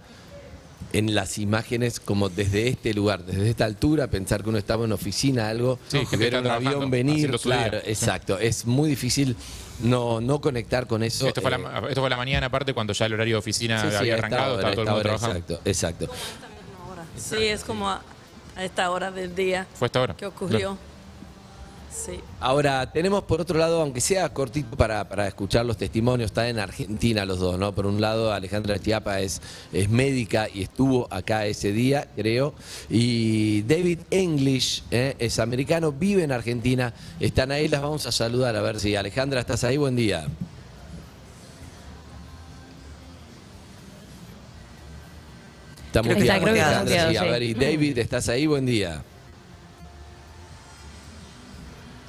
[0.93, 4.93] en las imágenes como desde este lugar, desde esta altura, pensar que uno estaba en
[4.93, 9.37] oficina, algo, Sí, ver un avión venir, claro, exacto, es muy difícil
[9.81, 11.29] no, no conectar con eso.
[11.29, 13.81] esto, fue eh, la, esto fue la mañana aparte cuando ya el horario de oficina
[13.83, 15.61] sí, sí, había arrancado, hora, estaba todo el mundo hora, trabajando.
[15.65, 16.15] Exacto, exacto.
[17.17, 18.01] Sí, es como a,
[18.57, 20.17] a esta hora del día Fue esta hora.
[20.17, 20.79] que ocurrió.
[21.91, 22.21] Sí.
[22.41, 26.59] Ahora, tenemos por otro lado, aunque sea cortito para, para escuchar los testimonios, está en
[26.59, 27.75] Argentina los dos, ¿no?
[27.75, 29.41] Por un lado, Alejandra Estiapa es,
[29.73, 32.55] es médica y estuvo acá ese día, creo.
[32.89, 35.17] Y David English ¿eh?
[35.19, 36.93] es americano, vive en Argentina.
[37.21, 38.55] Están ahí, las vamos a saludar.
[38.55, 39.77] A ver si Alejandra, ¿estás ahí?
[39.77, 40.27] Buen día.
[45.87, 47.17] Está Creo que muteado, está, creo que está Alejandra, muteado, sí.
[47.17, 48.47] A ver, y David, ¿estás ahí?
[48.47, 49.03] Buen día.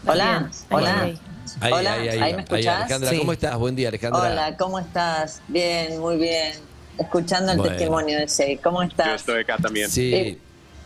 [0.05, 1.01] Hola, hola.
[1.03, 1.19] Ahí,
[1.62, 2.81] Ahí, Hola, ahí, ahí, ¿ahí me escuchás?
[2.81, 3.17] Alejandra, Sí.
[3.17, 3.57] ¿cómo estás?
[3.57, 4.21] Buen día, Alejandra.
[4.21, 5.41] Hola, ¿cómo estás?
[5.47, 6.53] Bien, muy bien.
[6.97, 7.71] Escuchando el Bueno.
[7.75, 8.57] testimonio de Sei.
[8.57, 9.21] ¿Cómo Yo estás?
[9.21, 9.89] estoy acá también.
[9.89, 10.13] Sí.
[10.13, 10.38] Eh,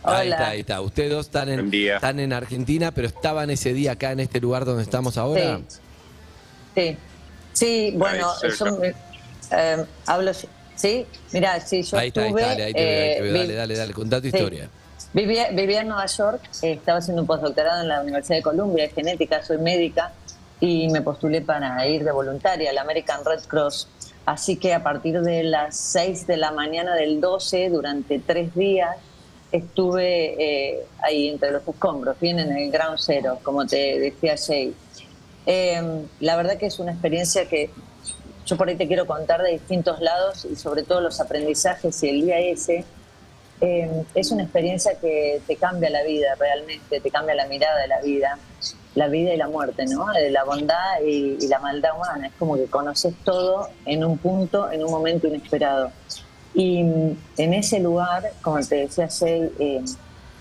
[0.02, 0.36] Ahí hola.
[0.36, 0.80] está, ahí está.
[0.80, 4.64] Ustedes dos están en, están en Argentina, pero estaban ese día acá en este lugar
[4.64, 5.60] donde estamos ahora.
[5.68, 5.76] Sí.
[6.74, 6.96] Sí,
[7.52, 8.94] sí bueno, Ahí, yo me-
[9.52, 10.32] eh, hablo.
[10.74, 12.40] Sí, mira, sí, yo ahí está, ahí estuve.
[12.42, 13.30] está, dale, ahí te veo, ahí te veo.
[13.30, 14.36] eh, Dale, vi- dale, dale, contá tu Sí.
[14.36, 14.68] historia.
[15.14, 18.88] Vivía, vivía en Nueva York, eh, estaba haciendo un postdoctorado en la Universidad de Columbia
[18.88, 20.12] de genética, soy médica
[20.58, 23.88] y me postulé para ir de voluntaria al American Red Cross.
[24.26, 28.96] Así que a partir de las 6 de la mañana del 12, durante tres días,
[29.52, 34.74] estuve eh, ahí entre los escombros, bien en el Ground Zero, como te decía Jay.
[35.46, 37.70] Eh, la verdad que es una experiencia que
[38.46, 42.08] yo por ahí te quiero contar de distintos lados y sobre todo los aprendizajes y
[42.08, 42.84] el día ese.
[43.60, 47.88] Eh, es una experiencia que te cambia la vida realmente, te cambia la mirada de
[47.88, 48.38] la vida,
[48.94, 50.06] la vida y la muerte, ¿no?
[50.12, 52.26] De la bondad y, la maldad humana.
[52.26, 55.90] Es como que conoces todo en un punto, en un momento inesperado.
[56.52, 59.84] Y mm, en ese lugar, como te decía Shea, eh,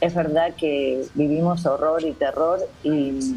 [0.02, 3.36] es verdad que vivimos horror y terror y,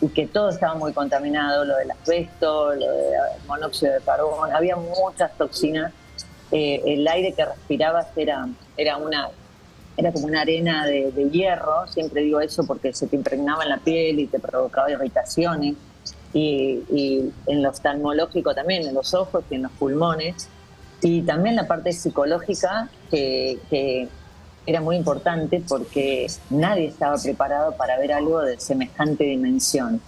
[0.00, 3.14] y que todo estaba muy contaminado, lo del asbesto, lo del
[3.46, 5.92] monóxido de carbón, había muchas toxinas.
[6.52, 9.28] Eh, el aire que respirabas era, era una
[9.96, 13.70] era como una arena de, de hierro, siempre digo eso porque se te impregnaba en
[13.70, 15.74] la piel y te provocaba irritaciones,
[16.34, 20.48] y, y en lo oftalmológico también, en los ojos y en los pulmones,
[21.00, 24.08] y también la parte psicológica que, que
[24.66, 30.00] era muy importante porque nadie estaba preparado para ver algo de semejante dimensión.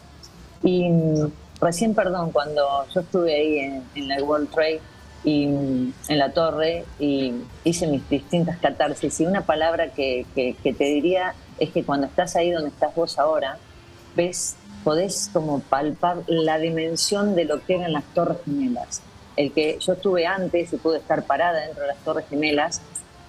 [0.62, 4.80] Y mm, recién, perdón, cuando yo estuve ahí en, en la World Trade
[5.24, 10.72] y en la torre y hice mis distintas catarsis y una palabra que, que- que
[10.72, 13.58] te diría es que cuando estás ahí donde estás vos ahora,
[14.14, 19.02] ves, podés como palpar la dimensión de lo que eran las torres gemelas.
[19.36, 22.80] El que yo estuve antes y pude estar parada dentro de las torres gemelas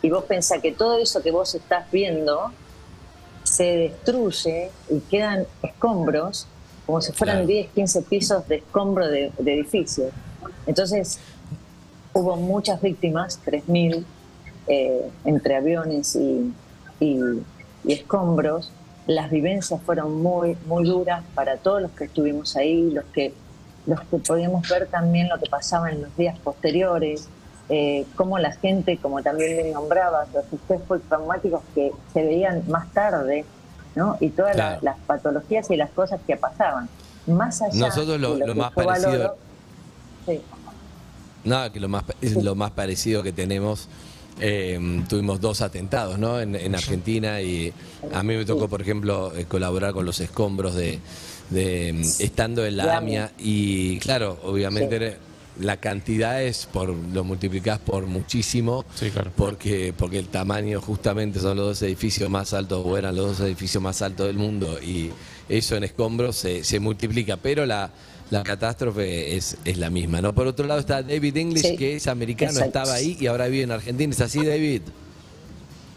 [0.01, 2.51] y vos pensás que todo eso que vos estás viendo
[3.43, 6.45] se destruye y quedan escombros
[6.85, 7.47] como si fueran Claro.
[7.47, 10.11] 10, 15 pisos de escombro de, de edificios.
[10.65, 11.19] Entonces
[12.13, 14.05] hubo muchas víctimas, 3.000,
[14.67, 16.53] eh, entre aviones y,
[16.99, 17.43] y-
[17.85, 18.71] y escombros.
[19.07, 23.33] Las vivencias fueron muy, muy duras para todos los que estuvimos ahí, los que,
[23.87, 27.27] los que podíamos ver también lo que pasaba en los días posteriores,
[27.69, 32.91] eh, cómo la gente, como también me nombraba, los estrés traumáticos que se veían más
[32.93, 33.45] tarde,
[33.95, 34.17] ¿no?
[34.19, 34.79] Y todas Claro.
[34.81, 36.89] las patologías y las cosas que pasaban.
[37.27, 39.35] Más allá Nosotros lo- de lo que más parecido- valoro,
[40.25, 40.41] sí.
[41.43, 43.87] Nada, que lo más, es lo más parecido que tenemos.
[44.41, 46.39] eh, tuvimos dos atentados ¿no?
[46.39, 47.73] en, en Argentina y
[48.13, 50.99] a mí me tocó, por ejemplo, eh, colaborar con los escombros de,
[51.49, 53.31] de, mm, estando en la AMIA.
[53.37, 55.17] Y claro, obviamente
[55.59, 58.85] la cantidad es por lo multiplicás por muchísimo
[59.35, 63.45] porque porque el tamaño justamente son los dos edificios más altos o eran los dos
[63.45, 65.09] edificios más altos del mundo y
[65.49, 67.89] eso en escombros se, se multiplica, pero la
[68.29, 70.33] la catástrofe es, es la misma, ¿no?
[70.33, 72.79] Por otro lado está David English, Sí, que es americano, exacto.
[72.79, 74.11] estaba ahí y ahora vive en Argentina.
[74.11, 74.83] ¿Es así, David?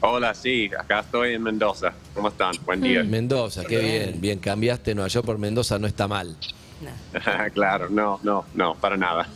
[0.01, 1.93] Hola, sí, acá estoy en Mendoza.
[2.15, 2.53] ¿Cómo están?
[2.65, 3.05] Buen día.
[3.05, 4.21] Mendoza, qué bien.
[4.21, 6.37] Bien, cambiaste Nueva York por Mendoza, no está mal.
[7.55, 9.29] claro, no, no, no, para nada.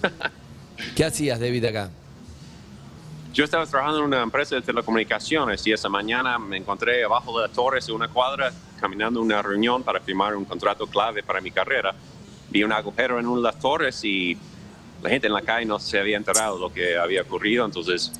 [0.96, 1.90] ¿Qué hacías, David, acá?
[3.32, 7.46] Yo estaba trabajando en una empresa de telecomunicaciones y esa mañana me encontré abajo de
[7.46, 11.40] las torres de una cuadra caminando a una reunión para firmar un contrato clave para
[11.40, 11.94] mi carrera.
[12.56, 14.34] Vi un agujero en una de las torres y
[15.02, 18.10] la gente en la calle no se había enterado de lo que había ocurrido, entonces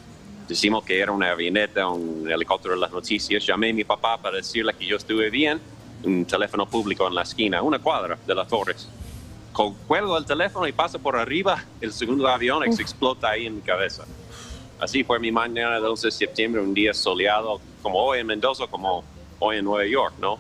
[0.47, 3.47] decimos que era una avioneta, un helicóptero de las noticias.
[3.47, 5.59] Llamé a mi papá para decirle que yo estuve bien,
[6.05, 8.87] un teléfono público en la esquina, una cuadra de las torres.
[9.87, 13.63] Cuelgo el teléfono y pasa por arriba el segundo avión se explota ahí en mi
[13.63, 14.05] cabeza.
[14.79, 18.67] Así fue mi mañana del 11 de septiembre, un día soleado como hoy en Mendoza,
[18.67, 19.03] como
[19.39, 20.39] hoy en Nueva York, ¿no?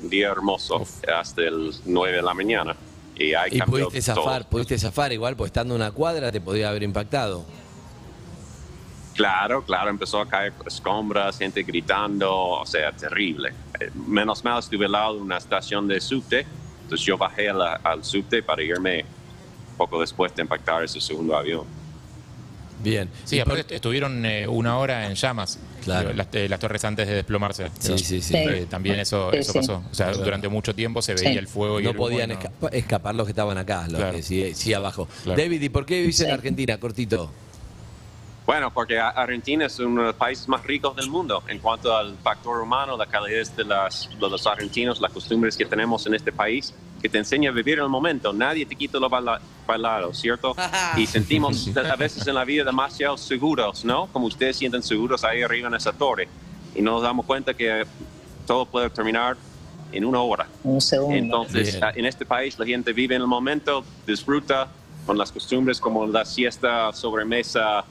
[0.00, 2.76] Un día hermoso, hasta el 9 de la mañana.
[3.20, 4.24] Y ahí Y pudiste todo.
[4.24, 7.44] zafar, pudiste zafar igual, pues estando una cuadra te podía haber impactado.
[9.14, 13.52] Claro, claro, empezó a caer escombras, gente gritando, o sea, terrible.
[13.78, 16.46] Eh, Menos mal estuve al lado de una estación de subte,
[16.82, 19.04] entonces yo bajé la- al subte para irme
[19.76, 21.64] poco después de impactar ese segundo avión.
[22.82, 23.10] Bien.
[23.24, 25.58] Sí, aparte estuvieron eh, una hora en llamas.
[25.84, 26.12] Claro.
[26.14, 27.70] Las, eh, las torres antes de desplomarse.
[27.78, 28.34] Sí, sí, sí.
[28.36, 29.82] Eh, también eso, Sí, eso pasó.
[29.90, 30.24] O sea, Claro.
[30.24, 31.38] durante mucho tiempo se veía Sí.
[31.38, 33.98] el fuego y no el humo y podían escapa- escapar los que estaban acá, los
[34.00, 34.16] Claro.
[34.16, 35.08] que sí, sí abajo.
[35.24, 35.40] Claro.
[35.40, 36.30] David, ¿y por qué vivís en.
[36.30, 36.78] Argentina?
[36.78, 37.30] Cortito.
[38.46, 42.16] Bueno, porque Argentina es uno de los países más ricos del mundo en cuanto al
[42.18, 46.32] factor humano, la calidez de, las, de los argentinos, las costumbres que tenemos en este
[46.32, 48.32] país, que te enseña a vivir el momento.
[48.32, 50.54] Nadie te quita lo baila- bailado, ¿cierto?
[50.96, 54.06] Y sentimos a veces en la vida demasiado seguros, ¿no?
[54.12, 56.28] Como ustedes sienten seguros ahí arriba en esa torre.
[56.74, 57.84] Y nos damos cuenta que
[58.46, 59.36] todo puede terminar
[59.92, 60.46] en una hora.
[60.62, 61.16] Un segundo.
[61.16, 61.92] Entonces, Bien.
[61.96, 64.68] en este país la gente vive en el momento, disfruta
[65.06, 67.84] con las costumbres como la siesta, sobremesa,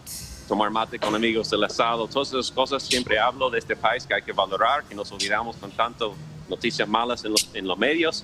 [0.47, 2.83] tomar mate con amigos, el asado, todas esas cosas.
[2.83, 6.15] Siempre hablo de este país que hay que valorar, que nos olvidamos con tanto
[6.47, 8.23] noticias malas en los, en los medios.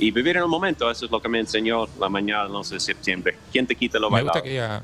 [0.00, 2.74] Y vivir en el momento, eso es lo que me enseñó la mañana del 11
[2.74, 3.36] de septiembre.
[3.50, 4.34] ¿Quién te quita lo Me bailado?
[4.34, 4.82] gusta, que diga-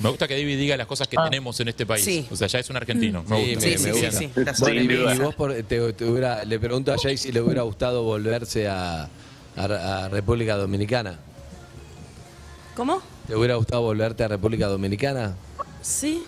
[0.00, 1.24] me gusta que David diga las cosas que Ah.
[1.24, 2.02] tenemos en este país.
[2.04, 2.26] Sí.
[2.30, 3.22] O sea, ya es un argentino.
[3.26, 4.20] Sí, Me me, gusta.
[4.70, 8.02] me y vos por- te- te hubiera- le pregunto a Jay si le hubiera gustado
[8.04, 9.02] volverse a,
[9.56, 11.18] a- a República Dominicana.
[12.74, 13.02] ¿Cómo?
[13.26, 15.34] ¿Te hubiera gustado volverte a República Dominicana?
[15.82, 16.24] Sí.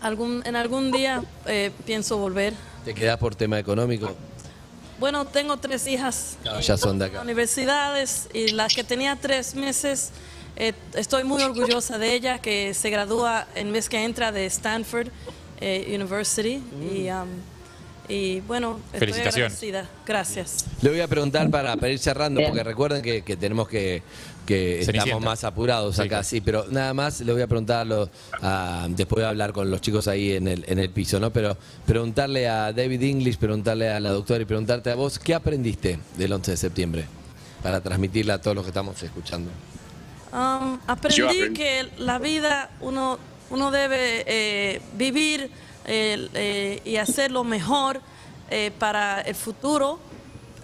[0.00, 2.54] Algún, en algún día eh, pienso volver.
[2.84, 4.14] ¿Te quedás por tema económico?
[5.04, 7.20] Bueno, tengo tres hijas Claro, ya son de acá.
[7.20, 10.12] universidades y la que tenía tres meses,
[10.56, 15.08] eh, estoy muy orgullosa de ella, que se gradúa el mes que entra de Stanford
[15.60, 16.62] eh, University.
[16.90, 17.28] Y um,
[18.08, 19.88] Y bueno, estoy agradecida.
[20.06, 20.66] Gracias.
[20.82, 24.02] Le voy a preguntar para, para ir cerrando, porque recuerden que, que tenemos que,
[24.46, 25.04] que Cenicienta.
[25.04, 28.10] estamos más apurados acá, sí, pero nada más le voy a preguntarlo,
[28.42, 31.30] a- después voy a hablar con los chicos ahí en el, en el piso, ¿no?
[31.32, 35.98] Pero preguntarle a David English, preguntarle a la doctora y preguntarte a vos, ¿qué aprendiste
[36.18, 37.04] del 11 de septiembre?
[37.62, 39.50] Para transmitirle a todos los que estamos escuchando.
[40.30, 41.54] Um, aprendí.
[41.54, 45.48] que la vida uno, uno debe eh, vivir
[45.86, 48.00] eh, y hacer lo mejor
[48.50, 49.98] eh, para el futuro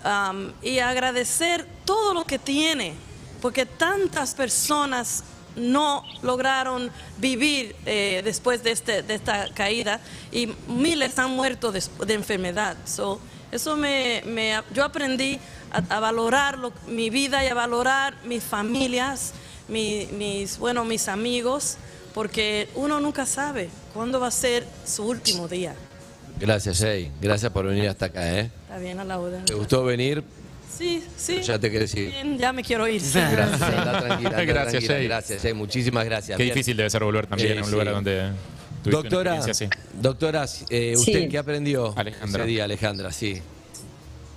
[0.04, 2.94] um, y agradecer todo lo que tiene,
[3.42, 5.24] porque tantas personas
[5.56, 11.82] no lograron vivir eh, después de, este, de esta caída y miles han muerto de,
[12.06, 12.76] de enfermedad.
[12.84, 13.18] So,
[13.50, 14.22] eso me,
[14.72, 15.38] yo aprendí
[15.72, 19.32] a, valorar lo- mi vida y a valorar mis familias,
[19.66, 21.76] mi- mis, bueno, mis amigos,
[22.14, 25.74] porque uno nunca sabe cuándo va a ser su último día.
[26.38, 27.10] Gracias, Jay.
[27.20, 28.50] Gracias por venir hasta acá, ¿eh?
[28.62, 29.44] Está bien a la orden.
[29.44, 30.22] ¿Te gustó venir?
[30.76, 31.42] Sí, sí.
[31.42, 32.10] Ya te querés ir.
[32.10, 33.02] Bien, ya me quiero ir.
[33.02, 34.94] Gracias, anda tranquila, anda Gracias, tranquila.
[34.94, 35.06] Jay.
[35.08, 35.52] Gracias, Jay.
[35.54, 36.36] Muchísimas gracias.
[36.38, 36.54] Qué Bien.
[36.54, 37.92] difícil debe ser volver también a un lugar sí.
[37.92, 38.30] donde
[38.82, 39.68] tuviste una Doctora, así.
[40.00, 41.28] doctora eh, ¿usted Sí.
[41.28, 42.42] qué aprendió Alejandra.
[42.44, 43.12] ese día, Alejandra?
[43.12, 43.42] Sí.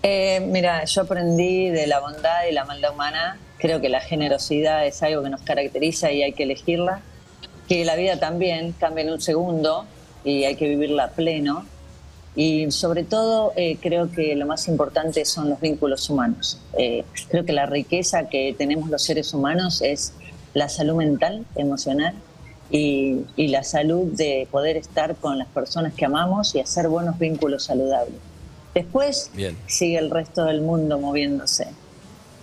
[0.02, 3.38] Eh, mira, yo aprendí de la bondad y la maldad humana.
[3.58, 7.02] Creo que la generosidad es algo que nos caracteriza y hay que elegirla.
[7.74, 9.86] Que la vida también cambia en un segundo
[10.24, 11.66] y hay que vivirla a pleno.
[12.36, 16.60] Y sobre todo eh, creo que lo más importante son los vínculos humanos.
[16.78, 20.14] Eh, creo que la riqueza que tenemos los seres humanos es
[20.54, 22.14] la salud mental, emocional
[22.70, 27.18] y, y la salud de poder estar con las personas que amamos y hacer buenos
[27.18, 28.20] vínculos saludables.
[28.76, 29.58] Después Bien.
[29.66, 31.70] sigue el resto del mundo moviéndose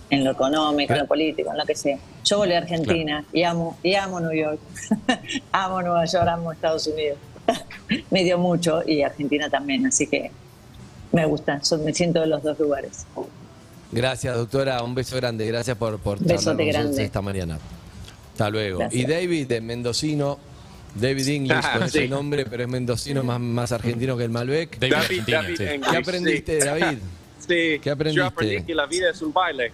[0.09, 1.97] en lo económico, en lo político, en lo que sea.
[2.23, 4.59] Yo volví a Argentina y amo, y amo New York,
[5.51, 7.17] amo Nueva York, amo Estados Unidos.
[8.11, 10.31] me dio mucho y Argentina también, así que
[11.11, 13.05] me gusta, so- me siento de los dos lugares.
[13.91, 14.81] Gracias, doctora.
[14.83, 15.45] Un beso grande.
[15.47, 17.03] Gracias por, por Besote con grande.
[17.03, 17.59] esta mañana.
[18.31, 18.79] Hasta luego.
[18.79, 19.01] Gracias.
[19.01, 20.39] Y David, de mendocino.
[20.95, 22.07] David English, con ese Sí.
[22.09, 24.77] nombre, pero es mendocino más, más argentino que el Malbec.
[24.77, 25.63] David David, Argentina, David sí.
[25.63, 26.67] English, ¿Qué aprendiste, sí.
[26.67, 26.97] David?
[27.39, 28.17] Sí, ¿Qué aprendiste?
[28.21, 29.71] yo aprendí que la vida es un baile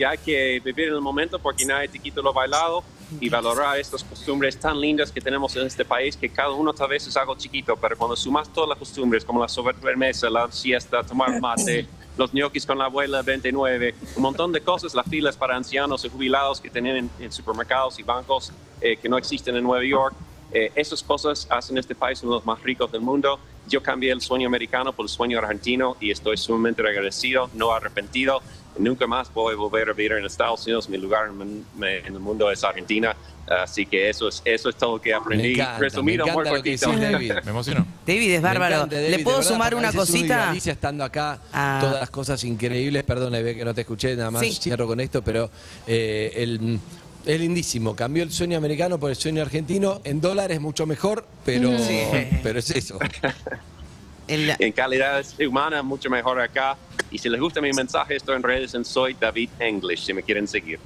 [0.00, 2.82] y hay que vivir en el momento porque nadie te quita lo bailado
[3.20, 6.88] y valorar estas costumbres tan lindas que tenemos en este país que cada uno tal
[6.88, 11.02] vez es algo chiquito, pero cuando sumas todas las costumbres como la sobremesa, la siesta,
[11.02, 11.86] tomar mate,
[12.16, 16.08] los ñoquis con la abuela 29, un montón de cosas, las filas para ancianos y
[16.08, 20.14] jubilados que tienen en, en supermercados y bancos eh, que no existen en Nueva York.
[20.50, 23.38] Eh, esas cosas hacen este país uno de los más ricos del mundo.
[23.70, 28.42] Yo cambié el sueño americano por el sueño argentino y estoy sumamente agradecido, no arrepentido.
[28.78, 30.88] Nunca más voy a volver a vivir en Estados Unidos.
[30.88, 33.14] Mi lugar en, me- el mundo es Argentina.
[33.48, 35.54] Así que eso es, eso es todo lo que aprendí.
[35.54, 37.00] encanta, Resumido, me muy encanta lo que cortito.
[37.12, 37.32] David.
[37.44, 37.86] Me emocionó.
[38.06, 38.74] David es Me bárbaro.
[38.76, 40.52] encanta, David, ¿Le puedo verdad, sumar una cosita?
[40.54, 41.78] estando acá, Ah.
[41.80, 43.02] todas las cosas increíbles.
[43.04, 44.52] Perdona, ve que no te escuché, nada más Sí.
[44.52, 45.50] cierro con esto, pero
[45.86, 46.78] eh, el,
[47.26, 47.94] es lindísimo.
[47.96, 50.00] Cambió el sueño americano por el sueño argentino.
[50.04, 52.00] En dólares mucho mejor, pero, Sí.
[52.42, 52.98] pero es eso.
[54.28, 56.76] El- En calidad humana, mucho mejor acá.
[57.10, 60.22] Y si les gusta mi mensaje, estoy en redes en Soy David English, si me
[60.22, 60.78] quieren seguir.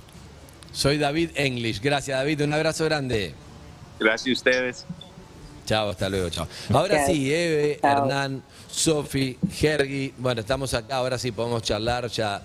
[0.72, 1.80] Soy David English.
[1.80, 2.42] Gracias, David.
[2.42, 3.34] Un abrazo grande.
[4.00, 4.86] Gracias a ustedes.
[5.66, 6.46] Chao, hasta luego, chao.
[6.72, 8.04] Ahora sí, Eve, Chao.
[8.04, 10.12] Hernán, Sofi, Hergi.
[10.18, 12.42] Bueno, estamos acá, ahora sí podemos charlar ya.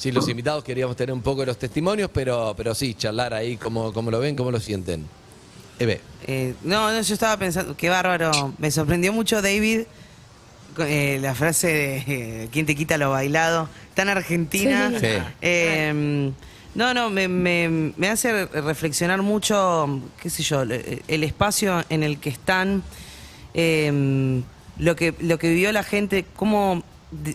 [0.00, 3.58] Sí, los invitados queríamos tener un poco de los testimonios, pero, pero sí, charlar ahí,
[3.58, 5.06] cómo, cómo lo ven, cómo lo sienten.
[5.78, 6.00] Eve.
[6.26, 8.54] Eh, no, no, yo estaba pensando, qué bárbaro.
[8.56, 9.82] Me sorprendió mucho David,
[10.78, 13.68] eh, la frase de eh, ¿quién te quita lo bailado?
[13.92, 14.90] Tan argentina.
[14.98, 15.06] Sí.
[15.42, 16.32] Eh,
[16.74, 22.18] no, no, me, me- me hace reflexionar mucho, qué sé yo, el, espacio en el
[22.20, 22.82] que están,
[23.52, 24.40] eh,
[24.78, 26.82] lo, que, lo que vivió la gente, cómo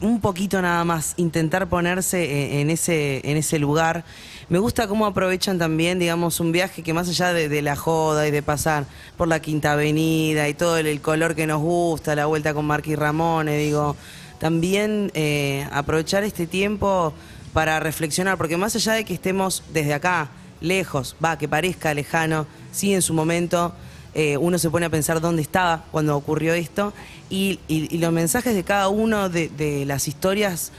[0.01, 4.03] un poquito nada más intentar ponerse e- en ese, en ese lugar.
[4.47, 8.31] Me gusta cómo aprovechan también, digamos, un viaje que más allá de, la joda y
[8.31, 8.85] de pasar
[9.17, 12.65] por la Quinta Avenida y todo el, el color que nos gusta, la vuelta con
[12.65, 13.95] Marquis Ramones, digo,
[14.39, 17.13] también eh, aprovechar este tiempo
[17.53, 20.29] para reflexionar, porque más allá de que estemos desde acá,
[20.61, 23.73] lejos, va, que parezca lejano, sí en su momento,
[24.15, 26.93] eh, uno se pone a pensar dónde estaba cuando ocurrió esto,
[27.29, 30.71] y, y- y los mensajes de cada uno de, de las historias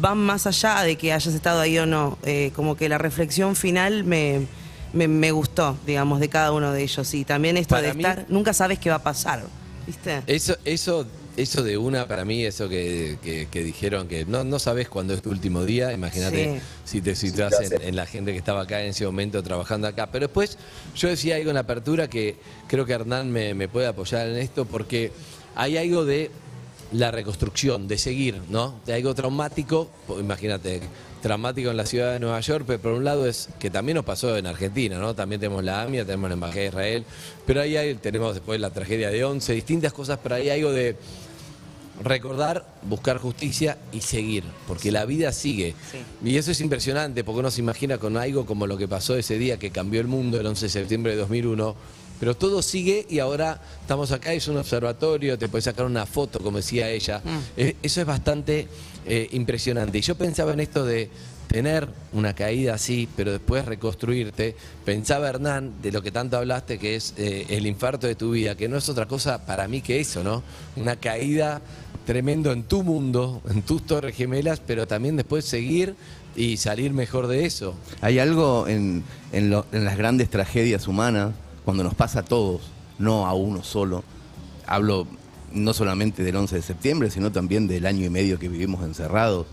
[0.00, 3.56] van más allá de que hayas estado ahí o no, Eh, como que la reflexión
[3.56, 4.46] final me,
[4.92, 8.04] me, me gustó, digamos, de cada uno de ellos, y también esto Para de mí-
[8.04, 9.42] estar, nunca sabes qué va a pasar,
[9.86, 10.22] ¿viste?
[10.26, 14.58] Eso, eso, eso de una, para mí, eso que, que- que dijeron que no, no
[14.58, 18.38] sabes cuándo es tu último día, imagínate si te situás en, en la gente que
[18.38, 20.08] estaba acá en ese momento trabajando acá.
[20.12, 20.58] Pero después
[20.94, 22.36] yo decía algo en apertura que
[22.68, 25.10] creo que Hernán me, me puede apoyar en esto porque
[25.54, 26.30] hay algo de
[26.92, 28.80] la reconstrucción, de seguir, ¿no?
[28.86, 30.80] De algo traumático, pues, imagínate,
[31.22, 34.04] traumático en la ciudad de Nueva York, pero por un lado es que también nos
[34.04, 35.14] pasó en Argentina, ¿no?
[35.14, 37.04] También tenemos la AMIA, tenemos la Embajada de Israel,
[37.46, 40.72] pero ahí hay, tenemos después la tragedia de Once, distintas cosas, pero ahí hay algo
[40.72, 40.96] de
[42.02, 45.74] recordar, buscar justicia y seguir, porque la vida sigue.
[46.24, 49.38] Y eso es impresionante, porque uno se imagina con algo como lo que pasó ese
[49.38, 51.76] día que cambió el mundo el 11 de septiembre de 2001,
[52.22, 56.38] pero todo sigue y ahora estamos acá, es un observatorio, te puedes sacar una foto,
[56.38, 57.20] como decía ella.
[57.56, 58.68] Eh, Eso es bastante
[59.04, 59.98] eh, impresionante.
[59.98, 61.10] Y yo pensaba en esto de
[61.48, 64.54] tener una caída así, pero después reconstruirte.
[64.84, 68.54] Pensaba, Hernán, de lo que tanto hablaste, que es eh, el infarto de tu vida,
[68.54, 70.44] que no es otra cosa para mí que eso, ¿no?
[70.76, 71.60] Una caída
[72.06, 75.96] tremendo en tu mundo, en tus torres gemelas, pero también después seguir
[76.36, 77.74] y salir mejor de eso.
[78.00, 79.02] Hay algo en,
[79.32, 81.32] en lo- en las grandes tragedias humanas,
[81.64, 82.62] cuando nos pasa a todos,
[82.98, 84.02] no a uno solo.
[84.66, 85.06] Hablo
[85.52, 89.46] no solamente del 11 de septiembre, sino también del año y medio que vivimos encerrados.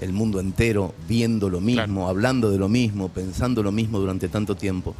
[0.00, 4.54] El mundo entero viendo lo mismo, hablando de lo mismo, pensando lo mismo durante tanto
[4.54, 4.94] tiempo.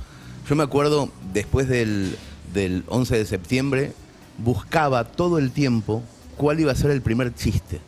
[0.48, 2.16] Yo me acuerdo, después del,
[2.52, 3.92] del 11 de septiembre,
[4.38, 6.02] buscaba todo el tiempo
[6.36, 7.80] cuál iba a ser el primer chiste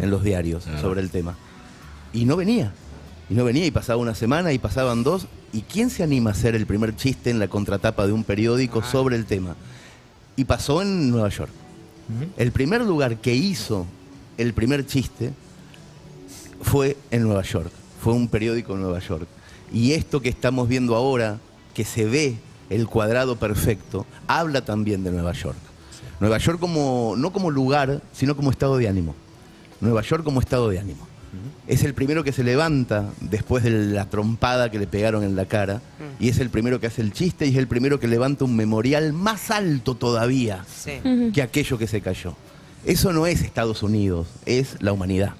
[0.00, 1.36] en los diarios sobre el tema.
[2.12, 2.72] Y no venía.
[3.30, 5.28] Y no venía y pasaba una semana y pasaban dos.
[5.52, 8.82] ¿Y quién se anima a hacer el primer chiste en la contratapa de un periódico
[8.82, 9.54] sobre el tema?
[10.36, 11.52] Y pasó en Nueva York.
[12.36, 13.86] El primer lugar que hizo
[14.36, 15.32] el primer chiste
[16.60, 17.70] fue en Nueva York.
[18.02, 19.28] Fue un periódico en Nueva York.
[19.72, 21.38] Y esto que estamos viendo ahora,
[21.72, 22.36] que se ve
[22.68, 25.58] el cuadrado perfecto, habla también de Nueva York.
[26.18, 29.14] Nueva York como, no como lugar, sino como estado de ánimo.
[29.80, 31.09] Nueva York como estado de ánimo.
[31.66, 35.46] Es el primero que se levanta después de la trompada que le pegaron en la
[35.46, 35.80] cara.
[36.18, 38.56] Y es el primero que hace el chiste y es el primero que levanta un
[38.56, 40.92] memorial más alto todavía Sí.
[41.32, 42.34] que aquello que se cayó.
[42.84, 45.34] Eso no es Estados Unidos, es la humanidad.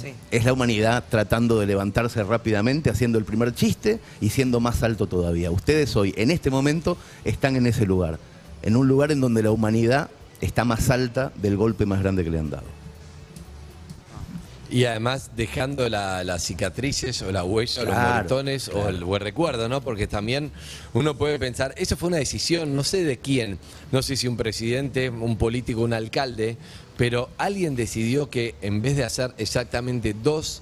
[0.00, 0.12] Sí.
[0.30, 5.06] Es la humanidad tratando de levantarse rápidamente, haciendo el primer chiste y siendo más alto
[5.06, 5.50] todavía.
[5.50, 8.18] Ustedes hoy, en este momento, están en ese lugar.
[8.62, 10.08] En un lugar en donde la humanidad
[10.40, 12.77] está más alta del golpe más grande que le han dado.
[14.70, 19.02] Y además dejando la- las cicatrices o la huella, o los Claro, moretones o el
[19.02, 19.80] buen recuerdo, ¿no?
[19.80, 20.50] Porque también
[20.92, 23.58] uno puede pensar, eso fue una decisión, no sé de quién,
[23.92, 26.58] no sé si un presidente, un político, un alcalde,
[26.98, 30.60] pero alguien decidió que en vez de hacer exactamente dos,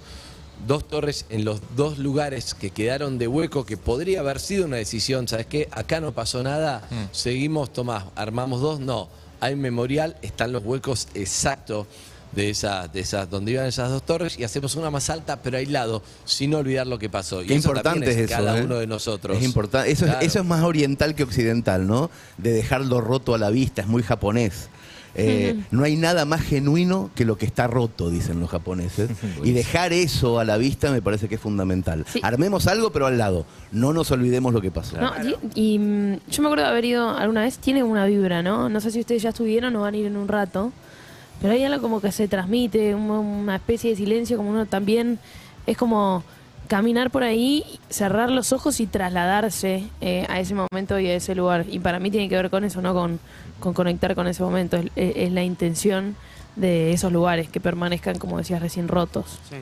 [0.69, 4.77] dos torres en los dos lugares que quedaron de hueco, que podría haber sido una
[4.77, 5.69] decisión, ¿sabes qué?
[5.73, 9.09] Acá no pasó nada, seguimos, Tomás, armamos dos, no.
[9.41, 11.87] Hay memorial, están los huecos exactos
[12.37, 15.57] de esas, de esas, donde iban esas dos torres y hacemos una más alta, pero
[15.57, 17.43] aislado, sin olvidar lo que pasó.
[17.43, 18.29] Y Qué eso importante es eso.
[18.37, 18.63] cada ¿eh?
[18.65, 19.37] uno de nosotros.
[19.39, 19.91] Es importante.
[19.91, 20.21] Eso, Claro.
[20.21, 22.11] es, eso es más oriental que occidental, ¿no?
[22.37, 24.69] De dejarlo roto a la vista, es muy japonés.
[25.19, 25.57] Eh.
[25.71, 29.09] No hay nada más genuino que lo que está roto, dicen los japoneses.
[29.43, 32.05] y dejar eso a la vista me parece que es fundamental.
[32.13, 32.21] Sí.
[32.23, 33.47] Armemos algo, pero al lado.
[33.73, 34.99] No nos olvidemos lo que pasó.
[35.01, 35.13] No,
[35.55, 38.69] y, y, mm, yo me acuerdo de haber ido alguna vez, tiene una vibra, ¿no?
[38.69, 40.71] No sé si ustedes ya estuvieron o van a ir en un rato,
[41.41, 45.19] pero hay algo como que se transmite, un- una especie de silencio, como uno también
[45.67, 46.23] es como
[46.69, 51.35] caminar por ahí, cerrar los ojos y trasladarse eh, a ese momento y a ese
[51.35, 51.65] lugar.
[51.71, 52.93] Y para mí tiene que ver con eso, ¿no?
[52.93, 53.21] Con,
[53.61, 54.77] con conectar con ese momento.
[54.77, 56.17] Es- es la intención
[56.57, 59.39] de esos lugares, que permanezcan, como decías recién, rotos.
[59.49, 59.57] Sí,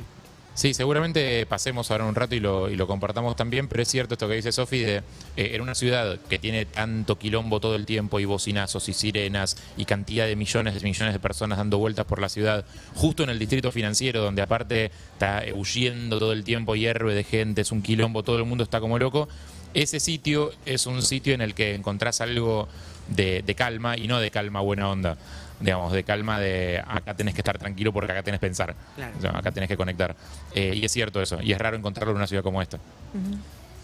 [0.55, 4.29] seguramente pasemos ahora un rato y lo, y lo compartamos también, pero es cierto esto
[4.29, 4.97] que dice Sofi, de
[5.37, 9.57] eh, en una ciudad que tiene tanto quilombo todo el tiempo y bocinazos y sirenas
[9.77, 13.31] y cantidad de millones de millones de personas dando vueltas por la ciudad, justo en
[13.31, 17.73] el distrito financiero donde aparte está eh, huyendo todo el tiempo, hierve de gente, es
[17.73, 19.29] un quilombo, todo el mundo está como loco,
[19.75, 22.69] ese sitio es un sitio en el que encontrás algo
[23.09, 25.19] de, de calma y no de calma buena onda.
[25.65, 28.75] Digamos, de calma de acá tenés que estar tranquilo porque acá tenés que pensar.
[28.97, 29.15] Claro.
[29.17, 30.15] O sea, acá tenés que conectar.
[30.55, 31.41] Eh, y es cierto eso.
[31.41, 32.79] Y es raro encontrarlo en una ciudad como esta.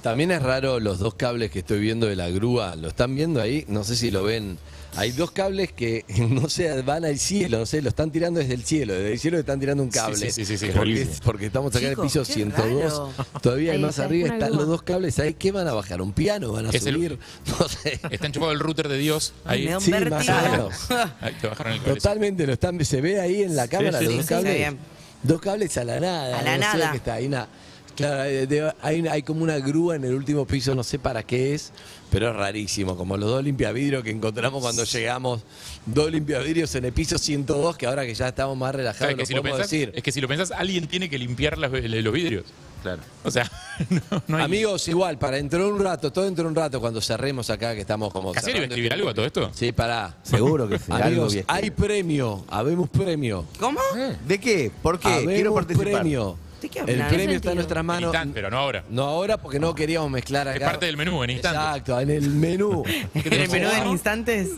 [0.02, 2.76] También es raro los dos cables que estoy viendo de la grúa.
[2.76, 3.64] ¿Lo están viendo ahí?
[3.66, 4.58] No sé si lo ven.
[4.96, 8.54] Hay dos cables que no sé, van al cielo, no sé, lo están tirando desde
[8.54, 8.94] el cielo.
[8.94, 10.16] Desde el cielo le están tirando un cable.
[10.16, 10.72] sí, sí, sí, sí,
[11.24, 12.92] porque, estamos acá en el piso qué 102.
[12.92, 13.12] raro.
[13.40, 14.60] Todavía hay más arriba una están grúa.
[14.60, 15.18] los dos cables.
[15.18, 16.02] ¿Ahí qué van a bajar?
[16.02, 16.52] ¿Un piano?
[16.52, 17.18] ¿Van a Es el- subir?
[17.58, 18.00] No sé.
[18.10, 19.64] Está enchufado el router de Dios ahí.
[19.80, 20.90] Sí, más o menos.
[21.20, 21.94] Ahí te bajaron el cable.
[21.94, 24.74] Totalmente, lo están, se ve ahí en la cámara sí, los dos sí, cables.
[25.22, 26.38] Dos cables a la nada.
[26.38, 26.94] A la no sé nada.
[26.94, 27.48] está
[27.96, 28.48] Claro, hay,
[28.82, 31.70] hay, hay como una grúa en el último piso, no sé para qué es,
[32.10, 32.96] pero es rarísimo.
[32.96, 35.42] Como los dos limpiavidrios que encontramos cuando llegamos.
[35.86, 39.20] Dos limpiavidrios en el piso 102, que ahora que ya estamos más relajados, ¿Sabes lo
[39.20, 39.92] que si lo podemos pensás, decir.
[39.94, 42.44] es que si lo pensás, alguien tiene que limpiar las- los vidrios.
[42.82, 43.02] Claro.
[43.24, 43.50] O sea,
[43.90, 44.44] no, no hay.
[44.44, 47.74] Amigos, igual, para dentro de un rato, todo dentro de un rato, cuando cerremos acá,
[47.74, 48.32] que estamos como.
[48.32, 49.50] ¿Casieri iba a cerrando escribir este- algo a todo esto?
[49.54, 50.16] Sí, pará.
[50.22, 50.84] Seguro que sí.
[50.88, 53.44] Amigos, hay premio, habemos premio.
[53.58, 53.80] ¿Cómo?
[54.26, 54.70] ¿De qué?
[54.82, 55.08] ¿Por qué?
[55.08, 55.92] Habemos Quiero participar.
[55.92, 56.36] premio.
[56.60, 58.16] ¿De qué El premio ¿Qué está en nuestras En manos.
[58.34, 58.84] pero no ahora.
[58.90, 60.58] No ahora porque no queríamos mezclar acá.
[60.58, 61.58] Es parte del menú, en instante.
[61.58, 62.82] Exacto, en el menú.
[63.14, 64.48] ¿En el menú en instantes?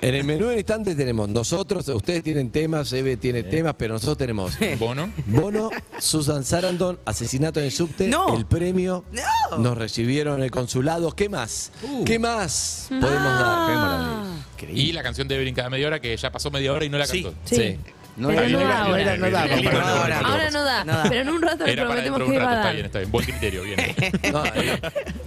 [0.00, 4.18] En el menú en instante tenemos nosotros, ustedes tienen temas, Eve tiene temas, pero nosotros
[4.18, 5.12] tenemos Bono.
[5.26, 8.36] Bono, Susan Sarandon, asesinato en el subte, No.
[8.36, 9.58] el premio, No.
[9.58, 11.70] nos recibieron en el consulado, ¿qué más?
[11.84, 12.02] Uh.
[12.04, 14.24] ¿Qué más podemos Ah.
[14.58, 14.70] dar?
[14.70, 16.98] Y la canción de Evelyn cada media hora que ya pasó media hora y no
[16.98, 17.32] la cantó.
[17.44, 17.76] Sí.
[18.16, 19.00] No, no no, da no, ahora.
[19.02, 20.18] era- no da para- Ahora.
[20.20, 21.02] Ahora no da, No da.
[21.08, 22.74] pero en un rato le para prometemos que va a rato, está dar.
[22.74, 23.10] bien, está bien.
[23.12, 23.76] Buen criterio, bien.
[24.32, 24.80] No, eh,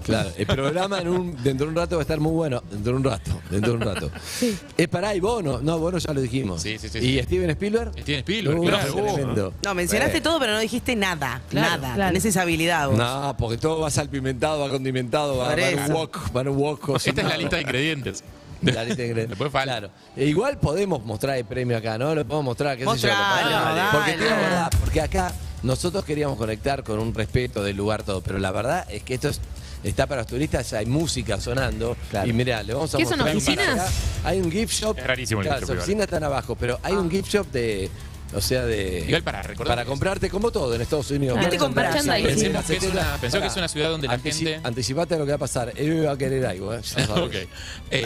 [0.05, 2.91] claro, el programa en un, dentro de un rato va a estar muy bueno, dentro
[2.93, 4.11] de un rato, dentro de un rato.
[4.77, 6.61] Es para y Bono, no, Bono ya lo dijimos.
[6.61, 7.23] Sí, sí, sí, ¿Y sí.
[7.23, 7.91] Steven Spielberg?
[8.01, 8.93] Steven Spielberg, Uh, claro.
[8.93, 9.53] tremendo.
[9.63, 10.21] No, mencionaste Eh.
[10.21, 11.41] todo, pero no dijiste nada.
[11.49, 11.93] Claro, nada.
[11.95, 12.09] claro.
[12.09, 12.97] Tenés esa habilidad vos.
[12.97, 16.95] No, porque todo va salpimentado, va condimentado, va, en un wok, va en un wok
[17.03, 18.23] Esta es la lista de ingredientes.
[18.61, 19.63] Después falta.
[19.79, 19.89] Claro.
[20.15, 22.13] E igual podemos mostrar el premio acá, ¿no?
[22.15, 22.91] Lo podemos mostrar, qué sé yo.
[22.91, 23.79] Mostralo, Dale.
[23.79, 23.89] dale.
[23.91, 25.31] Porque, la verdad, porque acá
[25.63, 29.29] nosotros queríamos conectar con un respeto del lugar todo, pero la verdad es que esto
[29.29, 29.41] es-
[29.83, 31.95] está para los turistas, hay música sonando.
[32.09, 32.27] Claro.
[32.27, 33.67] Y mirá, le vamos a ¿Qué son, oficinas?
[33.67, 33.89] acá.
[34.23, 34.97] Hay un gift shop.
[34.97, 37.51] Es rarísimo el Claro, gift shop, Las oficinas están abajo, pero hay un gift shop
[37.51, 37.89] de.
[38.35, 39.05] O sea, de.
[39.07, 41.39] Igual para recordar Para comprarte como todo en Estados Unidos.
[41.39, 41.59] ¿Qué te.
[41.59, 44.59] Pensemos que es una, pensemos que es una ciudad donde la gente.
[44.63, 45.73] Anticipate a lo que va a pasar.
[45.75, 46.81] Él va a querer algo, ¿eh?
[46.83, 47.09] Ya sabes.
[47.25, 47.33] Ok.
[47.33, 47.47] Eh,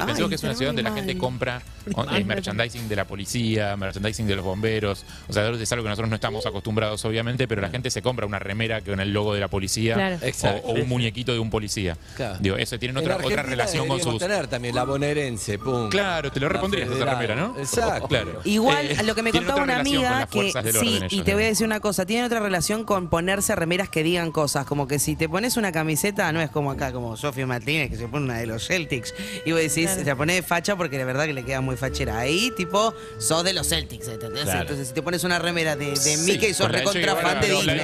[0.06, 4.28] pensemos que es una ciudad donde la gente compra eh, merchandising de la policía, merchandising
[4.28, 5.04] de los bomberos.
[5.28, 8.26] O sea, es algo que nosotros no estamos acostumbrados, obviamente, pero la gente se compra
[8.26, 10.62] una remera con el logo de la policía Claro.
[10.64, 11.98] o, un muñequito de un policía.
[12.16, 12.38] Claro.
[12.40, 14.20] Digo, eso tienen En otra, otra relación con sus.
[14.20, 15.90] tener también la bonaerense, pum.
[15.90, 17.56] Claro, te lo La repondrías esa remera, ¿no?
[17.58, 18.08] Exacto.
[18.08, 18.42] Claro.
[18.44, 21.34] Igual, Eh, a lo que me contaba una amiga las que sí, orden y te
[21.34, 24.88] voy a decir una cosa, tiene otra relación con ponerse remeras que digan cosas, como
[24.88, 28.08] que si te pones una camiseta, no es como acá, como Sofía Martínez, que se
[28.08, 29.14] pone una de los Celtics,
[29.46, 30.00] y vos decís, Claro.
[30.02, 32.20] se la pone de facha porque la verdad que le queda muy fachera.
[32.20, 34.44] Ahí, tipo, sos de los Celtics, ¿entendés?
[34.44, 34.62] Claro.
[34.62, 37.80] Entonces, si te pones una remera de, de Sí, Mickey, sos recontra fan de Disney.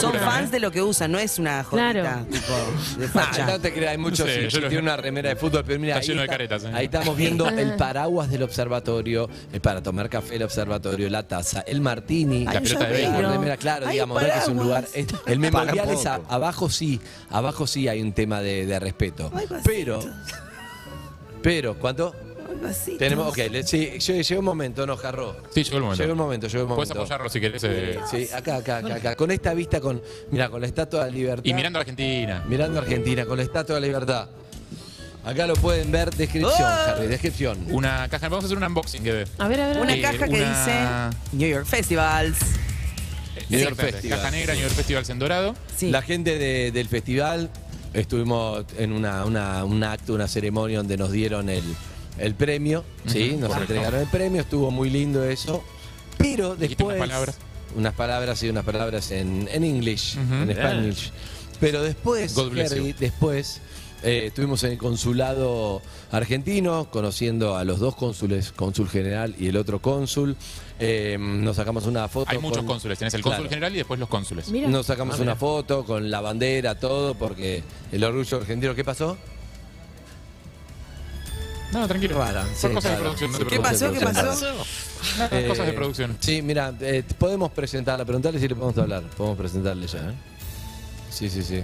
[0.00, 2.26] Son fans de lo que usan, no es una jodita, Claro.
[2.30, 2.54] tipo,
[2.98, 3.46] de Ah, facha.
[3.46, 5.62] no te creas, hay muchos No sé, sí, yo lo- tiene una remera de fútbol,
[5.66, 6.70] pero mira, Está ahí, lleno de caretas, ¿eh?
[6.72, 11.55] ahí estamos viendo el paraguas del observatorio, el para tomar café el observatorio, la taza,
[11.60, 13.32] el martini, La pelota de la béisbol.
[13.32, 14.84] remera, claro, Hay digamos, no es que es un lugar.
[14.94, 17.00] es- el memorial es a- abajo sí,
[17.30, 19.30] abajo sí hay un tema de, de respeto.
[19.30, 19.60] Vasitos.
[19.64, 20.00] Pero,
[21.42, 22.14] pero, ¿cuánto?
[22.48, 22.98] Ay, vasitos.
[22.98, 25.36] Tenemos, ok, le- sí, lle- llegó un momento, no, Jarro.
[25.50, 26.02] Sí, llegó el momento.
[26.02, 26.76] Llegó el momento, llegó el momento.
[26.76, 27.64] Puedes apoyarlo si querés.
[27.64, 29.16] eh, Sí, acá, acá, acá, acá.
[29.16, 31.44] Con esta vista, con, mira, con la Estatua de la Libertad.
[31.44, 32.44] Y mirando a Argentina.
[32.48, 34.28] Mirando Argentina, con la Estatua de la Libertad.
[35.26, 36.90] Acá lo pueden ver, descripción, ¡Oh!
[36.90, 37.58] Harry, descripción.
[37.70, 38.28] Una caja.
[38.28, 39.24] Vamos a hacer un unboxing, que ve.
[39.38, 39.76] A ver, a ver.
[39.78, 39.98] a Una ver.
[39.98, 42.36] Eh, caja que una- dice New York Festivals.
[43.48, 44.18] New York Exactamente, Festival.
[44.20, 45.54] Caja negra, New York Festivals en dorado.
[45.76, 45.90] Sí.
[45.90, 47.50] La gente de- del festival,
[47.92, 51.64] estuvimos en una, una- un acto, una ceremonia donde nos dieron el,
[52.18, 53.32] el premio, ¿sí?
[53.38, 53.72] Nos correcto.
[53.74, 55.64] entregaron el premio, estuvo muy lindo eso.
[56.18, 56.96] Pero Dijiste después...
[56.98, 57.36] unas palabras.
[57.74, 60.34] Unas palabras y unas palabras en, en English, Ujú.
[60.34, 61.12] en Spanish.
[61.60, 62.94] Pero después, God bless Harry, you.
[62.98, 63.60] después
[64.02, 65.82] eh, estuvimos en el consulado
[66.12, 70.36] argentino, conociendo a los dos cónsules, cónsul general y el otro cónsul.
[70.78, 72.30] Eh, nos sacamos una foto.
[72.30, 72.98] Hay muchos con- cónsules.
[72.98, 73.50] Tenés el cónsul Claro.
[73.50, 74.48] general y después los cónsules.
[74.50, 74.68] Mira.
[74.68, 79.16] Nos sacamos Ah, una foto con la bandera, todo, porque el orgullo argentino, ¿qué pasó?
[81.72, 82.16] No, tranquilo.
[82.18, 83.02] Rara, Son sí, cosas de claro.
[83.02, 83.32] producción.
[83.32, 83.92] No te ¿Qué pasó?
[83.92, 84.46] ¿Qué pasó?
[85.32, 86.16] Eh, cosas de producción.
[86.20, 89.02] Sí, mira, eh, podemos presentarla, preguntarle si le podemos hablar.
[89.16, 90.14] Podemos presentarle ya, ¿eh?
[91.10, 91.62] Sí, sí, sí.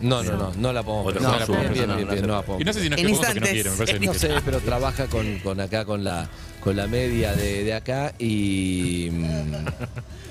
[0.00, 1.46] No, no, no, no la podemos Otra presentar.
[1.46, 2.96] cosa, bien, bien, no, bien, no bien, no la podemos Y no sé si no
[2.96, 3.52] es En que vos o que no instantes.
[3.52, 3.72] quieren.
[3.72, 6.28] Me parece No sé, pero trabaja con, con acá, con la,
[6.62, 9.08] con la media de, de acá y...
[9.10, 9.54] mm,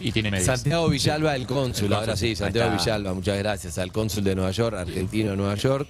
[0.01, 0.45] Y tiene medios.
[0.47, 2.91] Santiago Villalba, el cónsul, ahora sí, Santiago Ahí está.
[2.95, 5.87] Villalba, muchas gracias al cónsul de Nueva York, argentino de Nueva York.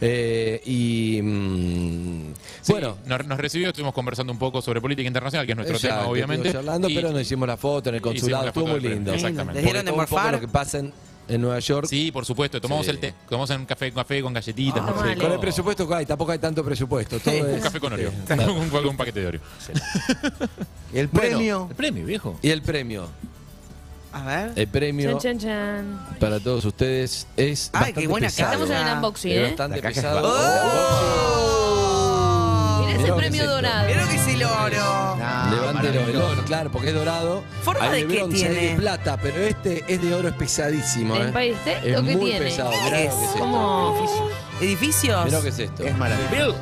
[0.00, 2.32] Eh, y mm,
[2.62, 5.78] Sí, bueno, nos, nos recibió, estuvimos conversando un poco sobre política internacional, que es nuestro
[5.78, 6.50] tema, obviamente.
[6.52, 8.88] charlando, Y- pero nos hicimos la foto en el hicimos consulado, la estuvo foto muy
[8.90, 9.12] lindo.
[9.14, 9.54] Exactamente.
[9.54, 10.34] ¿Les dieron de un poco morfar?
[10.34, 10.92] lo que pasa en,
[11.28, 11.86] en Nueva York.
[11.88, 12.90] Sí, por supuesto, tomamos Sí.
[12.90, 14.82] el té, tomamos un café, un café con galletitas.
[14.86, 15.14] Ah.
[15.20, 17.18] Con el presupuesto que hay, tampoco hay tanto presupuesto.
[17.20, 18.34] Todo un es- café con Oreo, Sí.
[18.44, 19.40] un, un paquete de Oreo.
[20.92, 21.28] El Bueno.
[21.28, 21.66] premio.
[21.70, 22.38] El premio, viejo.
[22.42, 23.08] Y el premio,
[24.12, 24.52] A ver.
[24.54, 26.16] el premio Chan, chan, chan.
[26.20, 28.52] para todos ustedes es Ay, bastante qué buena pesado.
[28.64, 29.42] Estamos en el unboxing, Es ¿eh?
[29.48, 30.04] bastante es.
[30.22, 31.70] ¡Oh!
[32.94, 33.86] Ese lo que premio es dorado.
[33.88, 35.16] Mirá lo que es el oro.
[35.50, 37.44] Levántelo, el oro, claro, porque es dorado.
[37.62, 38.70] ¿Forma Hay de qué bronce, hay tiene?
[38.70, 41.16] de plata, pero este es de oro, es pesadísimo.
[41.16, 41.24] ¿El ¿eh?
[41.26, 42.38] Empire State Es muy tiene?
[42.40, 42.70] pesado.
[42.70, 43.12] ¿Qué Mirá es?
[43.14, 43.38] lo que es esto.
[43.40, 45.24] Como ¿Edificios?
[45.24, 45.82] Mirá lo que es esto.
[45.84, 46.56] Es maravilloso.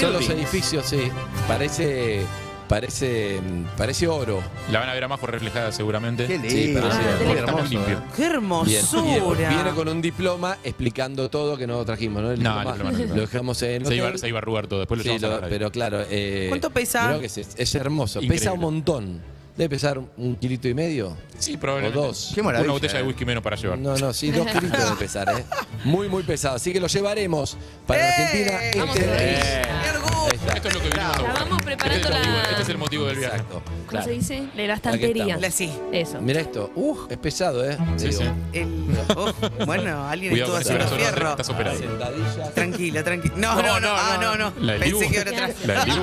[0.00, 1.10] Son los edificios, sí.
[1.48, 2.22] Parece
[2.68, 3.40] Parece,
[3.76, 4.42] parece oro.
[4.72, 6.26] La van a ver a Majo reflejada seguramente.
[6.26, 7.08] Qué Sí, parece oro.
[7.10, 7.64] Está muy hermoso.
[7.70, 8.02] limpio.
[8.16, 8.32] ¡Qué Bien.
[8.32, 9.48] hermosura!
[9.48, 12.32] Viene con un diploma explicando todo que no trajimos, ¿no?
[12.32, 13.14] El No, el diploma diploma no.
[13.14, 15.26] lo dejamos en Se iba, se iba a arrugar todo, después lo Sí, llevamos a
[15.28, 15.54] lo- la radio.
[15.58, 16.04] pero claro.
[16.10, 17.06] eh, ¿Cuánto pesa?
[17.08, 18.18] mirá que es, es hermoso.
[18.18, 18.38] Increíble.
[18.38, 19.36] Pesa un montón.
[19.56, 21.16] Debe pesar un kilito y medio.
[21.38, 21.98] Sí, probablemente.
[21.98, 22.32] O dos.
[22.34, 22.64] Qué maravilla.
[22.64, 23.78] Una botella de whisky menos para llevar.
[23.78, 25.44] No, no, sí, dos kilitos debe pesar, ¿eh?
[25.84, 26.56] Muy, muy pesado.
[26.56, 27.56] Así que lo llevaremos
[27.86, 28.52] para Argentina.
[28.60, 28.66] ¡Eh!
[28.66, 29.18] Este Vamos, es- Luis.
[29.22, 29.95] ¡Qué orgullo!
[30.24, 30.52] Ahí está.
[30.54, 32.68] Esto es lo que venimos a vamos preparando este es el motivo, la- Este es
[32.68, 33.36] el motivo del viaje.
[33.36, 33.62] Exacto.
[33.64, 34.04] ¿Cómo claro.
[34.06, 34.46] se dice?
[34.56, 35.36] De la estantería.
[35.36, 35.72] La sí.
[35.92, 36.20] Eso.
[36.20, 36.70] Mira esto.
[36.74, 37.76] Uh, es pesado, ¿eh?
[37.96, 38.28] Sí, Digo, sí.
[38.52, 38.86] El,
[39.16, 39.32] oh,
[39.66, 41.30] bueno, alguien Cuidado estuvo con haciendo fierro.
[41.30, 41.78] estás operado.
[41.78, 42.54] Sentadillas.
[42.54, 43.34] Tranquilo, tranquilo.
[43.36, 44.52] No, no, no, ah, no, no.
[44.60, 45.12] La del Pensé Dibu.
[45.12, 45.48] que era otra.
[45.66, 46.02] La del Dibu.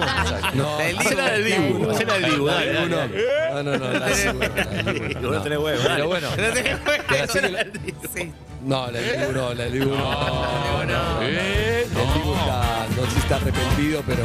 [0.54, 1.02] No, La del Dibu.
[1.10, 3.24] Hacela del Dibu, hacela del Dibu, dale, dale, dale.
[3.54, 3.94] No, no, no.
[3.94, 5.96] la del Dibu, la del Dibu, No tenés huevo, dale.
[5.96, 6.30] Pero bueno.
[6.30, 7.58] No te- lo-
[8.16, 8.32] Sí.
[8.64, 9.96] No, la del Dibu no, la del Dibu no.
[9.98, 11.22] No, no.
[11.24, 14.24] Eh, El Dibu está, no sé si está arrepentido, pero.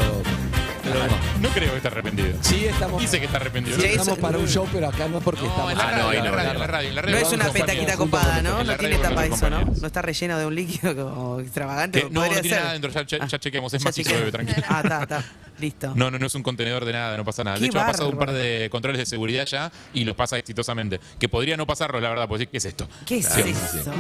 [0.81, 1.41] Pero no.
[1.43, 2.39] No creo que esté arrepentido.
[2.41, 3.01] Sí, estamos.
[3.03, 3.79] Dice que está arrepentido.
[3.79, 5.73] Sí, estamos para un show, pero acá no porque No, estamos.
[5.73, 7.17] en la Ah, radio, en la no, radio, en la radio, en la radio.
[7.17, 8.65] No es una petaquita copada, ¿no?
[8.65, 9.65] No tiene tapa eso, ¿no?
[9.67, 12.07] No está relleno de un líquido como extravagante.
[12.11, 14.63] No, no tiene nada dentro, ya, ya- ya chequeamos, es macizo, bebé, tranquilo.
[14.69, 15.25] Ah, está, está.
[15.59, 15.93] Listo.
[15.97, 17.57] No, no, no es un contenedor de nada, no pasa nada.
[17.57, 20.39] Qué De hecho, ha pasado un par de controles de seguridad ya y los pasa
[20.39, 21.01] exitosamente.
[21.19, 22.89] Que podría no pasarlo, la verdad, pues ¿qué es esto?
[23.05, 23.93] ¿Qué es Sí, eso?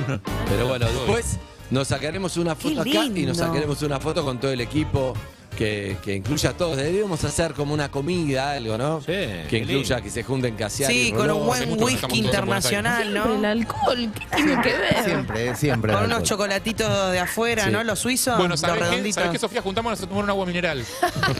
[0.49, 1.37] Pero bueno, después
[1.71, 5.15] nos sacaremos una foto acá y nos sacaremos una foto con todo el equipo
[5.57, 6.77] que, que incluya a todos.
[6.77, 9.01] Deberíamos hacer como una comida, algo, ¿no?
[9.01, 10.03] Sí, que incluya, lindo.
[10.05, 10.95] que se junten Casiari.
[11.07, 13.49] Sí, con un buen whisky internacional, Siempre el ¿no?
[13.49, 15.05] alcohol, ¿qué tiene que ver?
[15.05, 15.93] Siempre, siempre.
[15.93, 17.71] Con unos chocolatitos de afuera, Sí.
[17.73, 17.83] ¿no?
[17.83, 18.85] Los suizos, Bueno, los ¿sabes qué?
[18.89, 19.15] redonditos.
[19.17, 19.61] ¿Sabes qué, Sofía?
[19.63, 20.85] Juntámonos a tomar un agua mineral.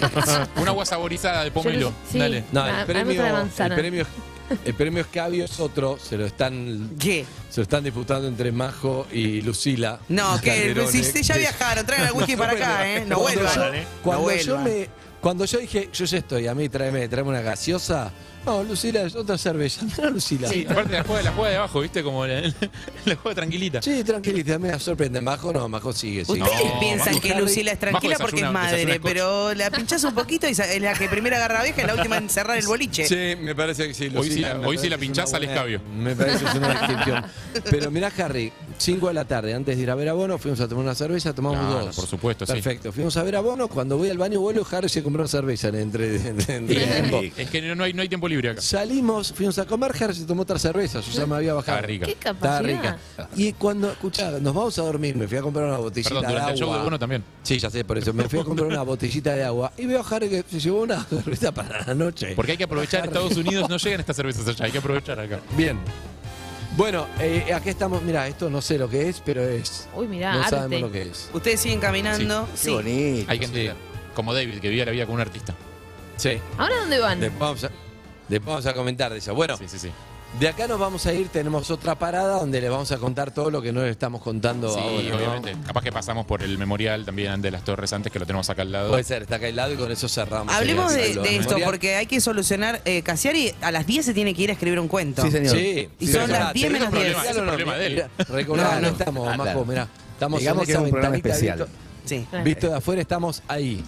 [0.57, 1.79] un agua saborizada de pomelo.
[1.79, 2.19] Yo no- sí.
[2.19, 2.45] Dale.
[2.51, 4.07] No, el a premio, el premio,
[4.65, 7.25] el premio Escabio es otro, se lo están ¿Qué?
[7.51, 10.01] se lo están disputando entre Majo y Lucila.
[10.09, 13.05] No, que si, si ya viajaron, traen el whisky para acá, ¿eh?
[13.07, 13.73] No Cuando vuelvan.
[13.73, 14.65] yo- Cuando no yo vuelvan.
[14.81, 14.89] me
[15.21, 18.13] cuando yo dije, yo ya estoy, a mí tráeme, tráeme una gaseosa.
[18.47, 19.85] No, Lucila, es otra cerveza.
[19.99, 20.49] Mira, Lucila.
[20.49, 22.03] Sí, aparte la juega, la juega de abajo, ¿viste?
[22.03, 22.41] Como la,
[23.05, 23.83] la juega tranquilita.
[23.83, 25.21] Sí, tranquilita, me sorprende.
[25.21, 26.25] Majo no, Majo sigue.
[26.25, 26.43] sigue.
[26.43, 29.13] Ustedes No, piensan Majo que Lucila es tranquila Majo porque es desayuna- desayuna madre, scotch.
[29.13, 31.95] pero la pinchás un poquito y sa- es la que primero agarra vieja y la
[31.95, 33.07] última en cerrar el boliche.
[33.07, 34.11] Sí, me parece que sí.
[34.17, 35.81] Hoy sí la- me hoy sí la pinchás una al buena- escabio.
[35.99, 37.25] Me parece que es una descripción.
[37.71, 40.61] Pero mirá, Harry, 5 de la tarde, antes de ir a ver a Bono, fuimos
[40.61, 41.97] a tomar una cerveza, tomamos Claro, dos.
[41.97, 42.53] por supuesto, sí.
[42.53, 42.93] Perfecto.
[42.93, 45.69] Fuimos a ver a Bono, cuando voy al baño vuelvo, Harry se compró una cerveza
[45.69, 47.21] entre, entre- entre tiempo.
[47.37, 48.61] Es que no hay, no hay tiempo libre acá.
[48.61, 51.77] Salimos, fuimos a comer, Harry se tomó otra cerveza, yo ya me había bajado.
[51.79, 52.07] Estaba rica.
[52.07, 52.63] ¿Qué capacidad?
[52.63, 52.99] rica.
[53.37, 56.33] Y cuando, escuchá, nos vamos a dormir, me fui a comprar una botellita Perdón, de
[56.33, 56.85] durante el show de agua.
[56.85, 57.25] Bono también.
[57.43, 58.13] Sí, ya sé, por eso.
[58.13, 60.83] Me fui a comprar una botellita de agua y veo a Harry que se llevó
[60.83, 62.35] una cerveza para la noche.
[62.37, 63.01] Porque hay que aprovechar.
[63.01, 63.09] Harry.
[63.09, 65.41] Estados Unidos no llegan estas cervezas allá, hay que aprovechar acá.
[65.57, 65.79] Bien.
[66.77, 68.03] Bueno, eh, aquí estamos.
[68.03, 69.89] Mira, esto no sé lo que es, pero es.
[69.97, 70.51] Uy, mirá, no arte.
[70.51, 71.29] sabemos lo que es.
[71.33, 72.47] Ustedes siguen caminando.
[72.53, 72.71] Qué Sí.
[72.71, 73.31] bonito.
[73.33, 73.75] Hay que entender.
[74.15, 75.55] Como David, que vivía la vida como un artista.
[76.17, 76.39] Sí.
[76.57, 77.21] ¿Ahora dónde van?
[77.21, 77.71] Después vamos a,
[78.29, 79.35] después vamos a comentar de eso.
[79.35, 79.91] Bueno, Sí, sí, sí.
[80.39, 81.29] de acá nos vamos a ir.
[81.29, 84.69] Tenemos otra parada donde les vamos a contar todo lo que no les estamos contando
[84.73, 85.09] Sí, ahora.
[85.09, 85.17] ¿no?
[85.17, 85.57] obviamente.
[85.67, 88.63] Capaz que pasamos por el memorial también de las Torres antes, que lo tenemos acá
[88.63, 88.91] al lado.
[88.91, 90.53] Puede ser, está acá al lado y con eso cerramos.
[90.55, 91.63] Hablemos de, esto memorial.
[91.65, 92.83] porque hay que solucionar.
[92.85, 95.23] Eh, Casiari a las 10 se tiene que ir a escribir un cuento.
[95.23, 95.57] Sí, señor.
[95.57, 97.15] Sí, Y sí, son las 10 tenés menos un 10.
[97.15, 97.93] problema, Es el problema de él.
[97.95, 99.89] Mirá, Recordá, No, estamos, Ah, Majo, mirá.
[100.13, 101.59] Estamos Digamos en que esa es un programa ventanita, especial.
[101.59, 101.73] Visto,
[102.05, 102.27] Sí.
[102.43, 103.83] visto de afuera estamos ahí.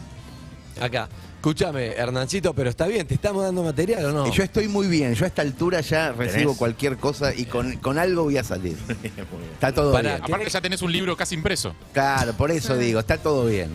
[0.81, 1.09] Acá.
[1.37, 4.31] Escúchame, Hernancito, pero está bien, ¿te estamos dando material o no?
[4.31, 6.59] Yo estoy muy bien, yo a esta altura ya recibo ¿Tenés?
[6.59, 8.77] cualquier cosa y con, con algo voy a salir.
[9.55, 10.25] Está todo Pará, bien.
[10.25, 11.75] Aparte ya tenés un libro casi impreso.
[11.95, 13.71] Claro, por eso digo, está todo bien.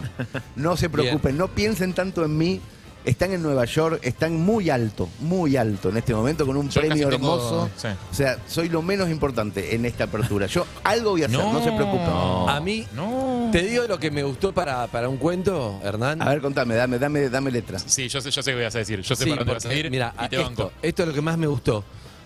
[0.56, 2.62] No se preocupen, no piensen tanto en mí.
[3.06, 6.82] Están en Nueva York, están muy alto, muy alto en este momento con un Yo
[6.82, 7.70] premio tengo- hermoso.
[7.78, 7.88] sí.
[8.12, 10.48] O sea, soy lo menos importante en esta apertura.
[10.48, 12.08] Yo algo voy a hacer, no, se preocupen.
[12.50, 13.50] A mí, No.
[13.52, 16.20] te digo lo que me gustó para, para un cuento, Hernán.
[16.22, 17.78] A ver, contame, dame, dame, dame letra.
[17.78, 19.02] Sí, yo sé, yo sé qué vas a decir.
[19.02, 20.72] Yo sé Sí, para dónde vas a porque, ir Mira, y te esto, banco.
[20.82, 21.84] esto es lo que más me gustó.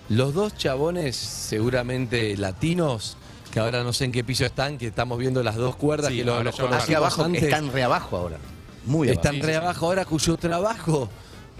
[0.08, 3.16] Los dos chabones, seguramente latinos,
[3.52, 6.18] que ahora no sé en qué piso están, que estamos viendo las dos cuerdas Sí,
[6.18, 7.42] que los, ahora los conocimos Hacia abajo, antes.
[7.42, 8.38] están re abajo ahora.
[8.86, 9.20] Muy abajo.
[9.20, 11.08] Están Sí, re abajo ahora, cuyo trabajo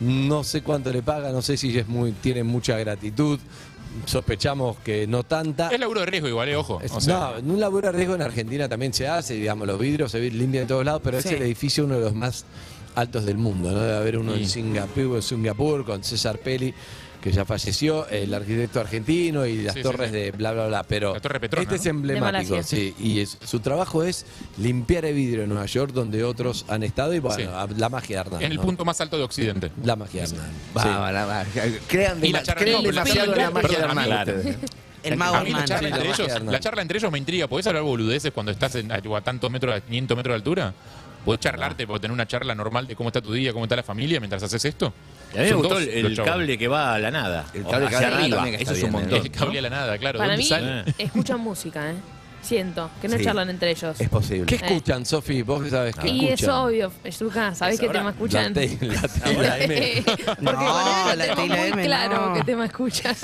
[0.01, 3.39] no sé cuánto le paga, no sé si es muy, tienen mucha gratitud.
[4.07, 5.69] Sospechamos que no tanta.
[5.69, 6.81] Es laburo de riesgo igual, eh, ojo.
[6.81, 9.79] Es- O sea, no, un laburo de riesgo en Argentina también se hace, digamos, los
[9.79, 11.29] vidrios se limpian en todos lados, pero Sí.
[11.29, 12.45] es el edificio uno de los más
[12.95, 13.81] altos del mundo, ¿no?
[13.81, 14.49] Debe haber uno en.
[14.49, 16.73] Singapur, en Singapur con César Peli,
[17.21, 20.17] que ya falleció, el arquitecto argentino y las Sí, torres sí.
[20.17, 20.83] de bla, bla, bla.
[20.85, 22.95] Pero La Torre Petronas, este es emblemático, De sí.
[22.99, 24.25] Y es- su trabajo es
[24.59, 27.37] limpiar el vidrio en Nueva York, donde otros han estado, y bueno,
[27.69, 27.75] Sí.
[27.77, 28.43] la magia de Hernán.
[28.43, 28.63] en el ¿no?
[28.63, 29.71] punto más alto de Occidente.
[29.85, 30.51] La magia de Hernán.
[30.77, 31.45] Va.
[31.89, 34.33] Crean, la no, pero la demasiado la magia de Hernán claro.
[35.03, 36.99] El mago A mí la charla, Sí, entre la magia ellos, de la charla entre
[36.99, 37.47] ellos me intriga.
[37.49, 40.75] ¿Podés hablar boludeces cuando estás en, a, a tantos metros, a 500 metros de altura?
[41.25, 43.83] ¿Podés charlarte, podés tener una charla normal de cómo está tu día, cómo está la
[43.83, 44.93] familia mientras haces esto?
[45.35, 47.47] Y a mí me gustó dos el, cable que va a la nada.
[47.55, 48.37] El cable que hacia va a la nada arriba.
[48.39, 49.19] también que Eso es un montón.
[49.25, 50.19] El cable a la nada, claro.
[50.19, 50.85] Para ¿Dónde mí, sale?
[50.99, 51.95] escuchan música, ¿eh?
[52.43, 53.25] Siento, que no Sí.
[53.25, 54.01] charlan entre ellos.
[54.01, 54.47] Es posible.
[54.47, 54.61] ¿Qué Eh.
[54.63, 55.43] escuchan, Sofi?
[55.43, 55.95] ¿Vos qué sabes?
[55.95, 56.55] ¿Qué y es escuchan?
[56.57, 58.55] obvio, Zuka, ¿sabés Es qué tema escuchan?
[58.55, 60.03] La T, la T y la M.
[60.07, 62.35] Porque No, con la tenemos T y la muy M, claro no.
[62.35, 63.15] qué tema escuchan.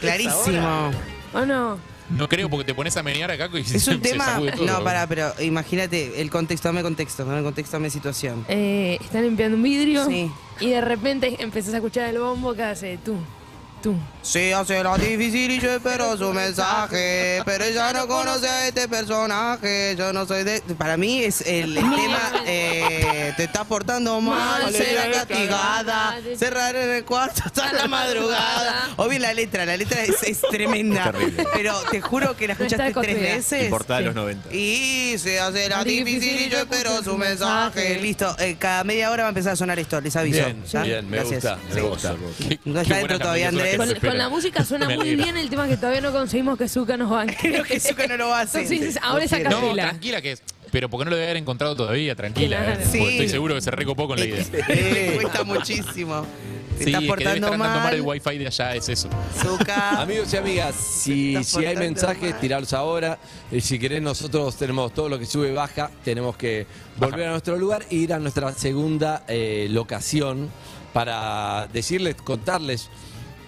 [0.00, 0.90] Clarísimo.
[1.32, 1.78] ¿O no?
[2.10, 4.24] No creo porque te pones a menear acá y Es se, un se tema.
[4.26, 4.66] sacude todo.
[4.66, 8.44] No, pará, pero imagínate el contexto, dame contexto, dame contexto, dame situación.
[8.48, 10.30] Eh, están limpiando un vidrio Sí.
[10.60, 13.16] y de repente empezás a escuchar el bombo que hace tú,
[13.86, 13.96] tú.
[14.22, 18.88] Se hace la difícil y yo espero su mensaje, pero ella no conoce a este
[18.88, 19.94] personaje.
[19.96, 20.60] Yo no soy de.
[20.76, 22.42] Para mí es el, el tema.
[22.44, 28.90] eh, te estás portando mal, Mal, será castigada, cerrar en el cuarto hasta la madrugada.
[28.96, 31.12] O bien la letra, la letra es, es tremenda.
[31.54, 33.64] Pero te juro que la está escuchaste tres veces.
[33.64, 34.06] Importada de Sí.
[34.06, 34.52] los 90.
[34.52, 38.00] Y se hace la Difícil y yo espero su mensaje.
[38.00, 40.38] Listo, eh, cada media hora va a empezar a sonar esto, les aviso.
[40.44, 40.82] Bien, ¿Ya?
[40.82, 41.44] bien, me Gracias.
[41.44, 41.80] gusta, me Sí.
[41.80, 42.14] gusta.
[42.48, 43.75] Qué- No qué está buena dentro todavía, Andrés.
[43.84, 46.96] Se Con, la música suena muy bien el tema que todavía no conseguimos que Zuka
[46.96, 47.36] nos banque.
[47.40, 48.62] Creo que Zuka no lo va a hacer.
[48.62, 50.42] Entonces, ahora esa No, tranquila que es.
[50.72, 52.14] Pero ¿por qué no lo debe haber encontrado todavía?
[52.14, 52.58] Tranquila.
[52.58, 52.80] Claro.
[52.80, 52.86] eh.
[52.90, 52.98] Sí.
[52.98, 54.44] Porque Estoy seguro que se recopó con la idea.
[54.68, 56.26] Le cuesta muchísimo.
[56.76, 59.08] Te Sí, estás es que debe portando estar mal el wifi de allá, es eso.
[59.42, 60.00] Zuka.
[60.02, 62.40] Amigos y amigas, si, si hay portando mensajes, mal.
[62.40, 63.18] tiralos ahora.
[63.50, 65.90] Eh, si querés, nosotros tenemos todo lo que sube, baja.
[66.04, 66.66] Tenemos que
[66.98, 70.50] volver a nuestro lugar e ir a nuestra segunda eh, locación
[70.92, 72.88] para decirles, contarles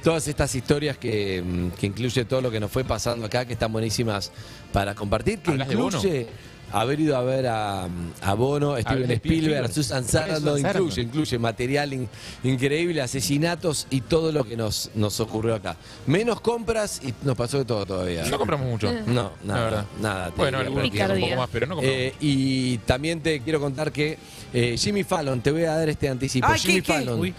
[0.09, 3.53] todas estas historias que, mm, que incluye todo lo que nos fue pasando acá, que
[3.53, 4.33] están buenísimas
[4.73, 6.27] para compartir, que incluye
[6.73, 7.87] haber ido a ver a,
[8.23, 9.73] a Bono, Steven de Spielberg, Spielberg.
[9.75, 12.09] Susan Sarandon, incluye, incluye material in-
[12.43, 15.77] increíble, asesinatos y todo lo que nos, nos ocurrió acá.
[16.07, 18.25] Menos compras y nos pasó de todo todavía.
[18.31, 18.91] No compramos mucho.
[19.07, 19.85] No, La nada, verdad.
[20.01, 20.33] nada.
[20.35, 22.01] Bueno, algunos un poco más, pero no compramos.
[22.03, 24.17] Eh, y también te quiero contar que
[24.55, 26.47] eh, Jimmy Fallon, te voy a dar este anticipo.
[26.49, 26.93] Ay, Jimmy ¿qué, qué?
[26.95, 27.35] Fallon Uy.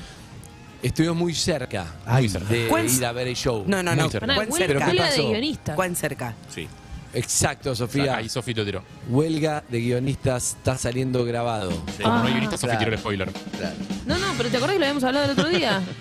[0.82, 2.50] Estuvo muy cerca, Muy muy cerca.
[2.54, 3.64] de ¿Cuán- ir a ver el show.
[3.68, 4.10] No, no, Muy no.
[4.10, 4.28] cerca.
[4.28, 4.90] Pará, ¿Cuán huelga- ¿Pero qué cerca?
[4.90, 5.10] huelga de
[5.58, 5.76] pasó?
[5.76, 6.36] ¿Cuán cerca?
[6.54, 6.68] Sí.
[7.14, 8.18] Exacto, Sofía.
[8.18, 8.84] ahí Sofi lo tiró.
[9.10, 11.72] Huelga de guionistas está saliendo grabado.
[12.02, 12.80] Como no hay guionista, Sofi Claro.
[12.80, 13.32] tiró el spoiler.
[13.58, 13.76] Claro.
[14.06, 15.82] No, no, pero ¿te acordás que lo habíamos hablado el otro día?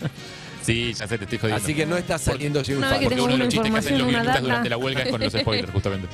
[0.61, 1.65] Sí, ya sé, te estoy jodiendo.
[1.65, 3.05] Así que no está saliendo Jimmy Una vez que.
[3.07, 4.41] Porque tengo uno de una los chistes que hacen los información, una guionistas data.
[4.45, 6.09] durante la huelga es con los spoilers, justamente.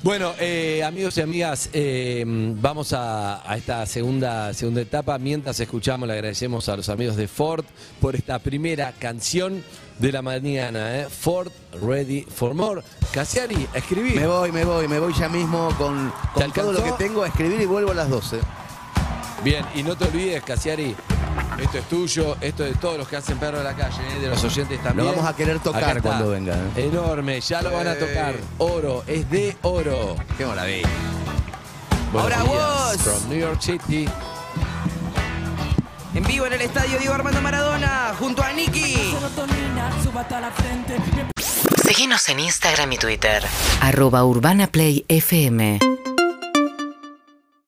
[0.00, 5.18] Bueno, eh, amigos y amigas, eh, vamos a, a esta segunda, segunda etapa.
[5.18, 7.64] Mientras escuchamos, le agradecemos a los amigos de Ford
[8.00, 9.64] por esta primera canción
[9.98, 11.00] de la mañana.
[11.00, 11.08] ¿eh?
[11.10, 11.50] Ford
[11.82, 12.82] Ready for More.
[13.12, 14.12] Casiari, escribí.
[14.12, 17.24] Me voy, me voy, me voy ya mismo con, ¿Te con todo lo que tengo
[17.24, 18.38] a escribir y vuelvo a las 12.
[19.42, 20.94] Bien, y no te olvides, Casiari,
[21.60, 24.20] esto es tuyo, esto es de todos los que hacen perro de la calle, ¿eh?
[24.20, 25.06] de los oyentes también.
[25.06, 26.86] Lo vamos a querer tocar cuando venga, ¿eh?
[26.86, 28.36] Enorme, ya lo van a tocar.
[28.58, 30.16] Oro, es de oro.
[30.36, 30.88] Qué maravilla.
[32.12, 33.02] Buenos Ahora días, vos.
[33.02, 34.08] From New York City.
[36.14, 38.96] En vivo en el estadio Diego Armando Maradona, junto a Nicky.
[41.84, 43.44] Seguinos en Instagram y Twitter.
[43.80, 45.97] Arroba Urbana Play FM